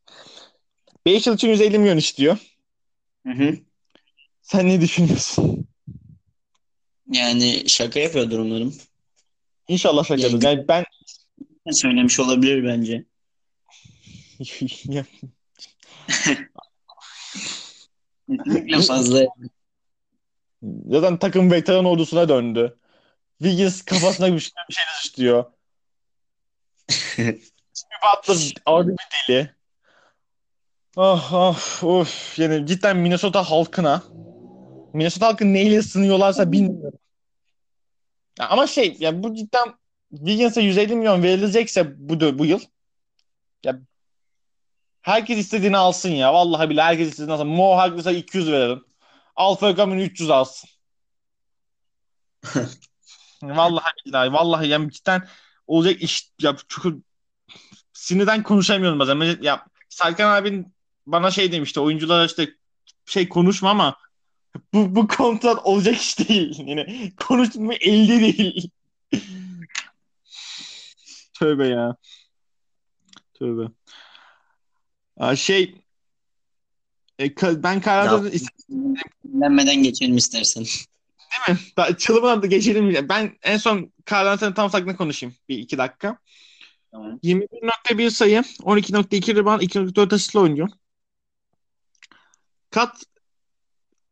5 1.06 1.28
yıl 1.28 1.36
için 1.36 1.48
150 1.48 1.80
milyon 1.80 1.98
istiyor. 1.98 2.38
Hı 3.28 3.34
hı. 3.34 3.58
Sen 4.42 4.70
ne 4.70 4.82
düşünüyorsun? 4.82 5.68
Yani 7.12 7.64
şaka 7.68 8.00
yapıyordur 8.00 8.40
umarım. 8.40 8.76
İnşallah 9.68 10.06
şakadır. 10.06 10.42
Yani 10.42 10.68
ben 10.68 10.84
Söylemiş 11.72 12.20
olabilir 12.20 12.64
bence. 12.64 13.06
Kesinlikle 18.28 18.82
fazla. 18.82 19.26
zaten 20.86 21.20
takım 21.20 21.52
veteran 21.52 21.86
ordusuna 21.86 22.30
döndü. 22.30 22.78
Wiggins 23.38 23.82
kafasına 23.82 24.34
bir 24.34 24.40
şey, 24.40 24.52
bir 24.70 24.74
şeyler 24.74 25.02
istiyor. 25.04 25.46
Jimmy 27.18 27.42
Butler 28.04 28.54
ağır 28.66 28.88
bir 28.88 28.98
deli. 29.30 29.52
Ah 30.98 31.34
ah 31.34 31.84
of 31.84 32.40
yani 32.40 32.68
cidden 32.68 32.98
Minnesota 32.98 33.44
halkına 33.44 34.04
Minnesota 34.94 35.28
halkı 35.28 35.54
neyle 35.54 35.82
sınıyorlarsa 35.82 36.52
bilmiyorum. 36.52 37.00
Ya 38.40 38.48
ama 38.50 38.68
şey 38.68 38.96
ya 39.00 39.24
bu 39.24 39.36
cidden 39.36 39.74
Wiggins'e 40.10 40.62
150 40.62 40.96
milyon 40.96 41.24
verilecekse 41.24 42.10
bu 42.10 42.40
bu 42.40 42.46
yıl 42.46 42.60
ya 43.64 43.80
herkes 45.04 45.38
istediğini 45.38 45.78
alsın 45.78 46.10
ya. 46.10 46.34
Vallahi 46.34 46.70
bile 46.70 46.82
herkes 46.82 47.10
istediğini 47.10 47.34
alsın. 47.34 47.48
Mo 47.48 47.78
Harkless'a 47.78 48.12
200 48.12 48.52
verelim. 48.52 48.86
Alfa 49.36 49.72
Gamin 49.72 50.00
300 50.00 50.30
alsın. 50.30 50.70
Vallahi 53.44 53.92
billahi 54.06 54.34
vallahi 54.34 54.68
yani 54.68 54.92
cidden 54.92 55.28
olacak 55.68 56.02
iş 56.02 56.32
ya 56.42 56.56
çok 56.68 56.94
sinirden 57.94 58.44
konuşamıyorum 58.44 59.00
bazen. 59.00 59.42
Ya 59.42 59.66
Serkan 59.90 60.30
abin 60.30 60.74
bana 61.08 61.32
şey 61.32 61.52
demişti 61.52 61.80
oyunculara 61.80 62.26
işte 62.26 62.50
şey 63.06 63.30
konuşma 63.30 63.70
ama 63.70 63.98
bu, 64.74 64.96
bu 64.96 65.08
kontrat 65.08 65.66
olacak 65.66 65.96
iş 65.96 66.20
değil. 66.20 66.60
Yani 66.68 67.14
konuşma 67.18 67.74
elde 67.74 68.20
değil. 68.20 68.70
Tövbe 71.34 71.68
ya. 71.68 71.96
Tövbe. 73.34 73.72
Şey 75.36 75.76
e, 77.20 77.36
ben 77.64 77.82
kararda 77.82 78.32
Dinlenmeden 79.24 79.84
geçelim 79.84 80.18
istersen. 80.18 80.66
Da- 81.78 81.98
Çılımına 81.98 82.42
da 82.42 82.48
geçelim. 82.48 83.10
Ben 83.10 83.38
en 83.44 83.58
son 83.58 83.92
Carl 84.12 84.38
tam 84.38 84.70
hakkında 84.70 84.96
konuşayım. 84.96 85.36
Bir 85.50 85.58
iki 85.58 85.78
dakika. 85.78 86.18
Tamam. 86.92 87.20
21.1 87.24 88.10
sayı, 88.10 88.42
12.2 88.42 89.36
rebound, 89.36 89.62
2.4 89.62 90.16
asistle 90.16 90.40
oynuyor. 90.40 90.70
Kat 92.70 93.04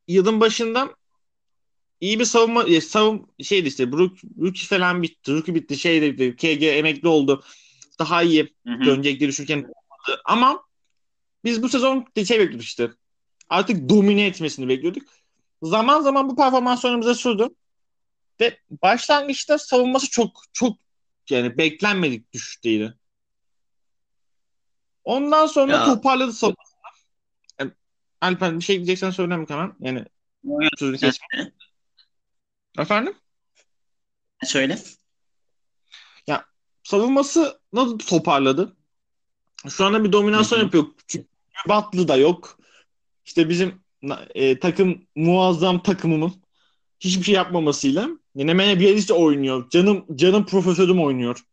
yılın 0.08 0.40
başında 0.40 0.96
iyi 2.02 2.20
bir 2.20 2.26
savunma 2.26 2.64
e, 2.64 2.82
savun 2.82 3.28
şeydi 3.44 3.68
işte 3.68 3.92
Brook, 3.92 4.18
Rookie 4.42 4.66
falan 4.66 5.04
bitti. 5.04 5.34
Rookie 5.34 5.56
bitti. 5.56 5.78
Şey 5.78 6.02
de 6.02 6.18
bitti. 6.18 6.36
KG 6.36 6.64
emekli 6.64 7.08
oldu. 7.08 7.44
Daha 8.00 8.24
iyi 8.24 8.54
dönecek 8.86 9.20
diye 9.20 9.30
düşünürken. 9.30 9.72
Ama 10.26 10.64
biz 11.44 11.64
bu 11.64 11.70
sezon 11.70 12.06
şey 12.16 12.40
bekliyorduk 12.40 12.62
işte. 12.62 12.92
Artık 13.50 13.90
domine 13.90 14.26
etmesini 14.26 14.68
bekliyorduk. 14.68 15.04
Zaman 15.64 16.02
zaman 16.02 16.30
bu 16.30 16.36
performanslarımıza 16.36 17.16
sürdü. 17.16 17.48
Ve 18.42 18.60
başlangıçta 18.84 19.58
savunması 19.58 20.10
çok 20.10 20.42
çok 20.54 20.78
yani 21.30 21.58
beklenmedik 21.58 22.34
düşüşteydi. 22.34 22.98
Ondan 25.04 25.46
sonra 25.46 25.72
Ya. 25.72 25.86
toparladı 25.86 26.34
savunma. 26.34 26.64
Yani 27.60 27.72
Alper 28.22 28.56
bir 28.56 28.62
şey 28.64 28.76
diyeceksen 28.76 29.12
söyle 29.12 29.34
hemen. 29.34 29.76
Yani 29.80 30.06
sözünü 30.78 30.98
kesme. 30.98 31.28
Efendim? 32.80 33.14
Söyle. 34.44 34.80
Ya 36.28 36.46
savunması 36.84 37.62
nasıl 37.74 38.00
toparladı? 38.00 38.78
Şu 39.70 39.86
anda 39.86 40.04
bir 40.04 40.12
dominasyon 40.12 40.60
yapıyor. 40.60 40.86
Çünkü 41.08 41.28
Batlı 41.68 42.08
da 42.08 42.16
yok. 42.16 42.60
İşte 43.26 43.50
bizim 43.50 43.82
e, 44.36 44.60
takım 44.60 45.08
muazzam 45.16 45.84
takımımın 45.84 46.34
hiçbir 47.00 47.24
şey 47.24 47.36
yapmamasıyla 47.36 48.10
yine 48.36 48.54
Mene 48.54 48.80
Bielitsa 48.80 49.14
oynuyor. 49.14 49.70
Canım 49.70 50.06
canım 50.16 50.46
profesörüm 50.46 51.04
oynuyor. 51.04 51.46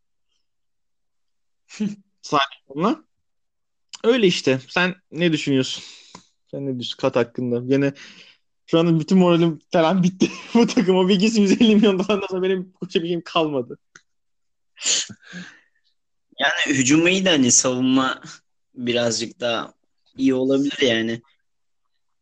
Sahneye 2.22 2.96
Öyle 4.04 4.26
işte. 4.26 4.60
Sen 4.68 4.94
ne 5.12 5.32
düşünüyorsun? 5.32 5.84
Sen 6.50 6.60
ne 6.60 6.66
düşünüyorsun 6.66 6.96
kat 6.96 7.16
hakkında? 7.16 7.74
Yine 7.74 7.92
şu 8.66 8.78
anda 8.78 9.00
bütün 9.00 9.18
moralim 9.18 9.58
falan 9.72 10.02
bitti. 10.02 10.30
Bu 10.54 10.66
takıma 10.66 11.08
Wiggins 11.08 11.38
150 11.38 11.76
milyon 11.76 11.98
dolardan 11.98 12.26
sonra 12.26 12.42
benim 12.42 12.72
koşabileceğim 12.72 13.22
kalmadı. 13.24 13.78
Yani 16.38 16.78
hücum 16.78 17.06
iyi 17.06 17.24
de 17.24 17.30
hani 17.30 17.52
savunma 17.52 18.22
birazcık 18.74 19.40
daha 19.40 19.77
iyi 20.16 20.34
olabilir 20.34 20.80
yani. 20.82 21.22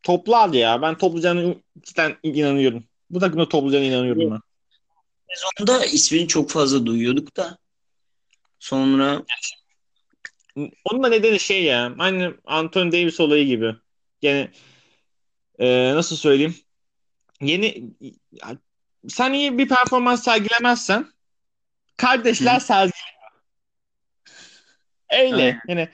Toplar 0.03 0.49
ya. 0.49 0.83
Ben 0.83 0.99
toplayacağını 0.99 1.57
cidden 1.83 2.17
inanıyorum. 2.23 2.85
Bu 3.11 3.21
takımda 3.21 3.49
toplayacağına 3.49 3.85
inanıyorum 3.85 4.31
ben. 4.31 4.41
Sezonda 5.35 5.85
ismini 5.87 6.29
çok 6.29 6.51
fazla 6.51 6.87
duyuyorduk 6.87 7.37
da 7.37 7.59
sonra 8.59 9.23
onun 10.85 11.03
da 11.03 11.09
nedeni 11.09 11.41
şey 11.41 11.65
ya. 11.65 11.95
Aynı 11.99 12.35
Anthony 12.45 12.93
Davis 12.93 13.21
olayı 13.21 13.47
gibi. 13.47 13.75
Yani 14.23 14.51
e, 15.59 15.95
nasıl 15.95 16.17
söyleyeyim? 16.17 16.57
Yeni 17.41 17.91
sen 19.09 19.33
iyi 19.33 19.59
bir 19.59 19.69
performans 19.69 20.25
sergilemezsen 20.25 21.13
kardeşler 21.97 22.61
sergiliyor. 22.61 23.17
Öyle. 25.13 25.35
Aynen. 25.35 25.61
Yani 25.69 25.89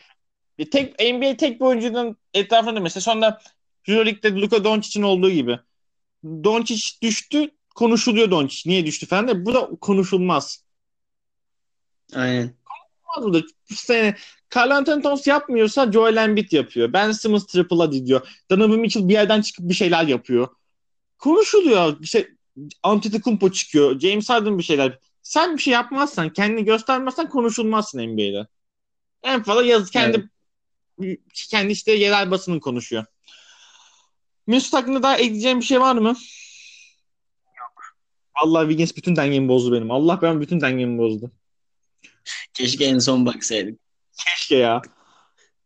bir 0.63 0.71
tek 0.71 1.01
NBA 1.01 1.37
tek 1.37 1.61
bir 1.61 1.65
oyuncunun 1.65 2.17
etrafında 2.35 2.81
mesela 2.81 3.01
sonra 3.01 3.41
Euroleague'de 3.89 4.35
Luka 4.35 4.65
Doncic'in 4.65 5.03
olduğu 5.03 5.31
gibi. 5.31 5.59
Doncic 6.25 7.03
düştü, 7.03 7.51
konuşuluyor 7.75 8.31
Doncic. 8.31 8.71
Niye 8.71 8.87
düştü 8.87 9.07
falan 9.07 9.29
da 9.29 9.47
bu 9.47 9.55
da 9.55 9.71
konuşulmaz. 9.81 10.65
Aynen. 12.15 12.55
Konuşulmaz 12.65 13.25
bu 13.25 13.35
da. 13.35 13.47
İşte 13.71 14.17
Carl 14.57 14.71
Anthony 14.71 15.03
Towns 15.03 15.27
yapmıyorsa 15.27 15.93
Joel 15.93 16.17
Embiid 16.17 16.53
yapıyor. 16.53 16.93
Ben 16.93 17.13
Simmons 17.13 17.47
triple'a 17.47 17.93
diyor. 17.93 18.29
Donovan 18.51 18.79
Mitchell 18.79 19.09
bir 19.09 19.13
yerden 19.13 19.41
çıkıp 19.41 19.69
bir 19.69 19.75
şeyler 19.75 20.07
yapıyor. 20.07 20.49
Konuşuluyor. 21.19 21.97
İşte 22.01 22.29
Antetokounmpo 22.83 23.53
çıkıyor. 23.53 24.01
James 24.01 24.29
Harden 24.29 24.59
bir 24.59 24.63
şeyler. 24.63 24.99
Sen 25.23 25.57
bir 25.57 25.63
şey 25.63 25.73
yapmazsan, 25.73 26.33
kendini 26.33 26.65
göstermezsen 26.65 27.29
konuşulmazsın 27.29 27.99
NBA'de. 27.99 28.47
En 29.23 29.43
fazla 29.43 29.63
yaz 29.63 29.91
kendi 29.91 30.17
evet. 30.17 30.32
Kendi 31.51 31.73
işte 31.73 31.93
yerel 31.93 32.31
basının 32.31 32.61
konuşuyor. 32.61 33.05
Mesut 34.47 34.73
hakkında 34.73 35.03
daha 35.03 35.17
ekleyeceğim 35.17 35.61
bir 35.61 35.65
şey 35.65 35.81
var 35.81 35.95
mı? 35.95 36.09
Yok. 37.59 37.97
Allah 38.35 38.61
Wiggins 38.61 38.97
bütün 38.97 39.17
dengemi 39.17 39.49
bozdu 39.49 39.73
benim. 39.73 39.91
Allah 39.91 40.19
ben 40.23 40.41
bütün 40.41 40.61
dengemi 40.61 40.99
bozdu. 40.99 41.31
Keşke 42.55 42.85
en 42.85 42.99
son 42.99 43.27
baksaydık. 43.27 43.81
Keşke 44.17 44.57
ya. 44.57 44.83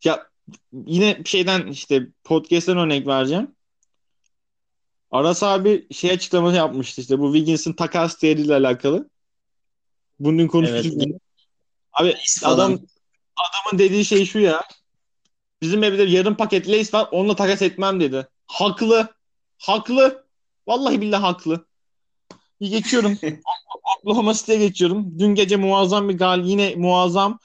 Ya 0.05 0.27
yine 0.72 1.22
şeyden 1.25 1.66
işte 1.66 2.07
podcast'ten 2.25 2.79
örnek 2.79 3.07
vereceğim. 3.07 3.57
Aras 5.11 5.42
abi 5.42 5.87
şey 5.92 6.11
açıklaması 6.11 6.57
yapmıştı 6.57 7.01
işte 7.01 7.18
bu 7.18 7.35
Wiggins'in 7.35 7.72
takas 7.72 8.22
değeriyle 8.22 8.55
alakalı. 8.55 9.11
Bunun 10.20 10.46
konuşmuştuk. 10.46 11.03
Evet. 11.03 11.20
Abi 11.92 12.14
adam 12.42 12.79
adamın 13.37 13.79
dediği 13.79 14.05
şey 14.05 14.27
şu 14.27 14.38
ya. 14.38 14.62
Bizim 15.62 15.84
evde 15.84 16.02
yarım 16.02 16.34
paket 16.34 16.68
Lays 16.68 16.94
var 16.94 17.08
onunla 17.10 17.36
takas 17.36 17.62
etmem 17.62 18.00
dedi. 18.00 18.28
Haklı. 18.46 19.08
Haklı. 19.58 20.26
Vallahi 20.66 21.00
billahi 21.00 21.20
haklı. 21.20 21.66
İyi 22.60 22.70
geçiyorum. 22.70 23.18
Oklahoma 23.98 24.34
City'ye 24.34 24.58
geçiyorum. 24.58 25.18
Dün 25.18 25.34
gece 25.34 25.56
muazzam 25.56 26.08
bir 26.08 26.18
gal 26.18 26.44
yine 26.44 26.74
muazzam 26.74 27.38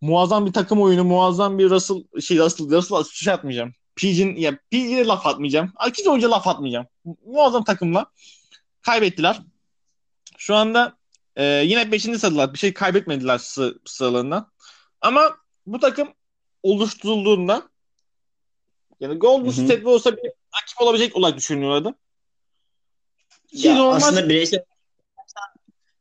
muazzam 0.00 0.46
bir 0.46 0.52
takım 0.52 0.82
oyunu, 0.82 1.04
muazzam 1.04 1.58
bir 1.58 1.70
Russell 1.70 2.20
şey 2.20 2.38
Russell 2.38 2.70
Russell 2.70 3.04
şey 3.04 3.32
atmayacağım. 3.32 3.72
PG'nin 3.96 4.36
ya 4.36 4.58
PG'ye 4.70 5.06
laf 5.06 5.26
atmayacağım. 5.26 5.72
Akif 5.76 6.06
Hoca 6.06 6.30
laf 6.30 6.48
atmayacağım. 6.48 6.86
Muazzam 7.26 7.64
takımla 7.64 8.06
kaybettiler. 8.82 9.40
Şu 10.38 10.54
anda 10.54 10.96
e, 11.36 11.44
yine 11.44 11.92
5. 11.92 12.02
sıradılar. 12.02 12.52
Bir 12.54 12.58
şey 12.58 12.74
kaybetmediler 12.74 13.38
sı 13.38 13.80
sıralarından. 13.84 14.50
Ama 15.00 15.36
bu 15.66 15.80
takım 15.80 16.08
oluşturulduğunda 16.62 17.68
yani 19.00 19.18
Golden 19.18 19.50
State 19.50 19.88
olsa 19.88 20.16
bir 20.16 20.22
rakip 20.22 20.80
olabilecek 20.80 21.16
olarak 21.16 21.36
düşünüyorlardı. 21.36 21.94
Ya 23.52 23.76
normal... 23.76 23.96
aslında 23.96 24.28
bireysel 24.28 24.64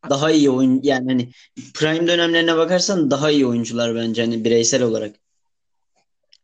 daha 0.09 0.31
iyi 0.31 0.49
oyun 0.49 0.79
yani 0.83 1.11
hani 1.11 1.29
prime 1.73 2.07
dönemlerine 2.07 2.57
bakarsan 2.57 3.11
daha 3.11 3.31
iyi 3.31 3.47
oyuncular 3.47 3.95
bence 3.95 4.21
hani 4.21 4.45
bireysel 4.45 4.83
olarak. 4.83 5.15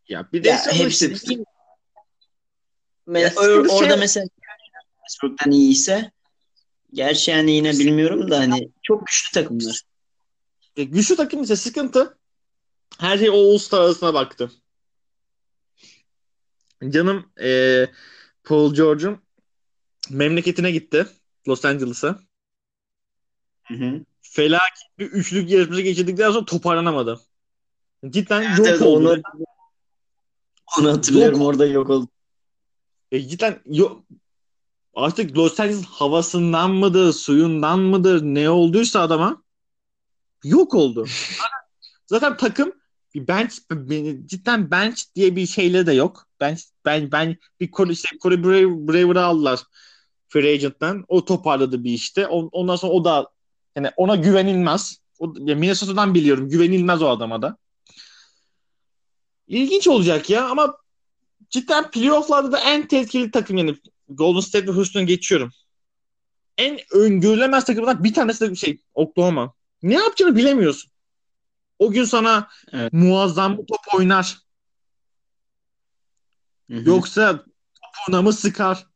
Ya 0.07 0.27
bireysel 0.33 0.79
ya, 0.79 0.85
hepsi 0.85 1.13
işte. 1.13 1.33
ya, 3.07 3.33
orada 3.69 3.89
şey... 3.89 3.97
mesela 3.97 4.27
Westbrook'tan 4.97 5.51
iyiyse 5.51 6.11
gerçi 6.93 7.31
yani 7.31 7.51
yine 7.51 7.71
bilmiyorum 7.71 8.31
da 8.31 8.39
hani 8.39 8.69
çok 8.83 9.07
güçlü 9.07 9.33
takımlar. 9.33 9.81
E, 10.77 10.83
güçlü 10.83 11.15
takım 11.15 11.43
ise 11.43 11.55
sıkıntı. 11.55 12.17
Her 12.99 13.17
şey 13.17 13.29
o 13.29 13.33
All-Star 13.33 13.81
arasına 13.81 14.13
baktı. 14.13 14.51
Canım 16.89 17.31
e, 17.41 17.87
Paul 18.43 18.73
George'un 18.73 19.21
memleketine 20.09 20.71
gitti. 20.71 21.07
Los 21.47 21.65
Angeles'a. 21.65 22.19
Felaket 24.21 24.83
bir 24.99 25.05
üçlük 25.05 25.49
yarışması 25.49 25.81
geçirdikten 25.81 26.31
sonra 26.31 26.45
toparlanamadı. 26.45 27.21
Cidden 28.09 28.41
evet, 28.41 28.57
yok 28.57 28.67
evet, 28.67 28.81
oldu. 28.81 29.09
Onu, 29.09 29.45
onu 30.79 30.97
hatırlıyorum 30.97 31.39
yok. 31.39 31.47
orada 31.47 31.65
yok 31.65 31.89
oldu. 31.89 32.07
E, 33.11 33.21
cidden 33.27 33.61
yok. 33.65 34.03
Artık 34.95 35.37
Los 35.37 35.59
Angeles 35.59 35.85
havasından 35.85 36.71
mıdır, 36.71 37.13
suyundan 37.13 37.79
mıdır, 37.79 38.21
ne 38.21 38.49
olduysa 38.49 39.01
adama 39.01 39.43
yok 40.43 40.73
oldu. 40.73 41.05
Zaten 42.07 42.37
takım 42.37 42.73
bir 43.13 43.27
bench 43.27 43.53
cidden 44.25 44.71
bench 44.71 45.01
diye 45.15 45.35
bir 45.35 45.47
şeyleri 45.47 45.87
de 45.87 45.93
yok. 45.93 46.27
Bench 46.39 46.61
ben 46.85 47.11
ben 47.11 47.37
bir 47.59 47.71
Corey, 47.71 47.93
işte 47.93 48.17
Corey 48.21 48.43
Braver'ı 48.87 49.23
aldılar 49.23 49.59
free 50.27 50.53
agent'tan. 50.53 51.05
O 51.07 51.25
toparladı 51.25 51.83
bir 51.83 51.91
işte. 51.91 52.27
Ondan 52.27 52.75
sonra 52.75 52.93
o 52.93 53.05
da 53.05 53.29
yani 53.75 53.91
ona 53.97 54.15
güvenilmez. 54.15 54.99
O, 55.19 55.33
ya 55.39 55.55
Minnesota'dan 55.55 56.13
biliyorum. 56.13 56.49
Güvenilmez 56.49 57.01
o 57.01 57.07
adama 57.07 57.41
da. 57.41 57.57
İlginç 59.47 59.87
olacak 59.87 60.29
ya 60.29 60.49
ama 60.49 60.77
cidden 61.49 61.91
playoff'larda 61.91 62.51
da 62.51 62.59
en 62.59 62.87
tehlikeli 62.87 63.31
takım 63.31 63.57
yani 63.57 63.75
Golden 64.09 64.39
State 64.39 64.67
ve 64.67 64.71
Houston'u 64.71 65.05
geçiyorum. 65.05 65.51
En 66.57 66.79
öngörülemez 66.91 67.65
takımdan 67.65 68.03
bir 68.03 68.13
tanesi 68.13 68.45
de 68.45 68.51
bir 68.51 68.55
şey 68.55 68.77
Oklahoma. 68.93 69.53
Ne 69.83 69.93
yapacağını 69.93 70.35
bilemiyorsun. 70.35 70.91
O 71.79 71.91
gün 71.91 72.03
sana 72.03 72.49
evet. 72.71 72.93
muazzam 72.93 73.57
bir 73.57 73.65
top 73.67 73.95
oynar. 73.95 74.37
Hı-hı. 76.69 76.89
Yoksa 76.89 77.45
topuna 77.83 78.21
mı 78.21 78.33
sıkar? 78.33 78.87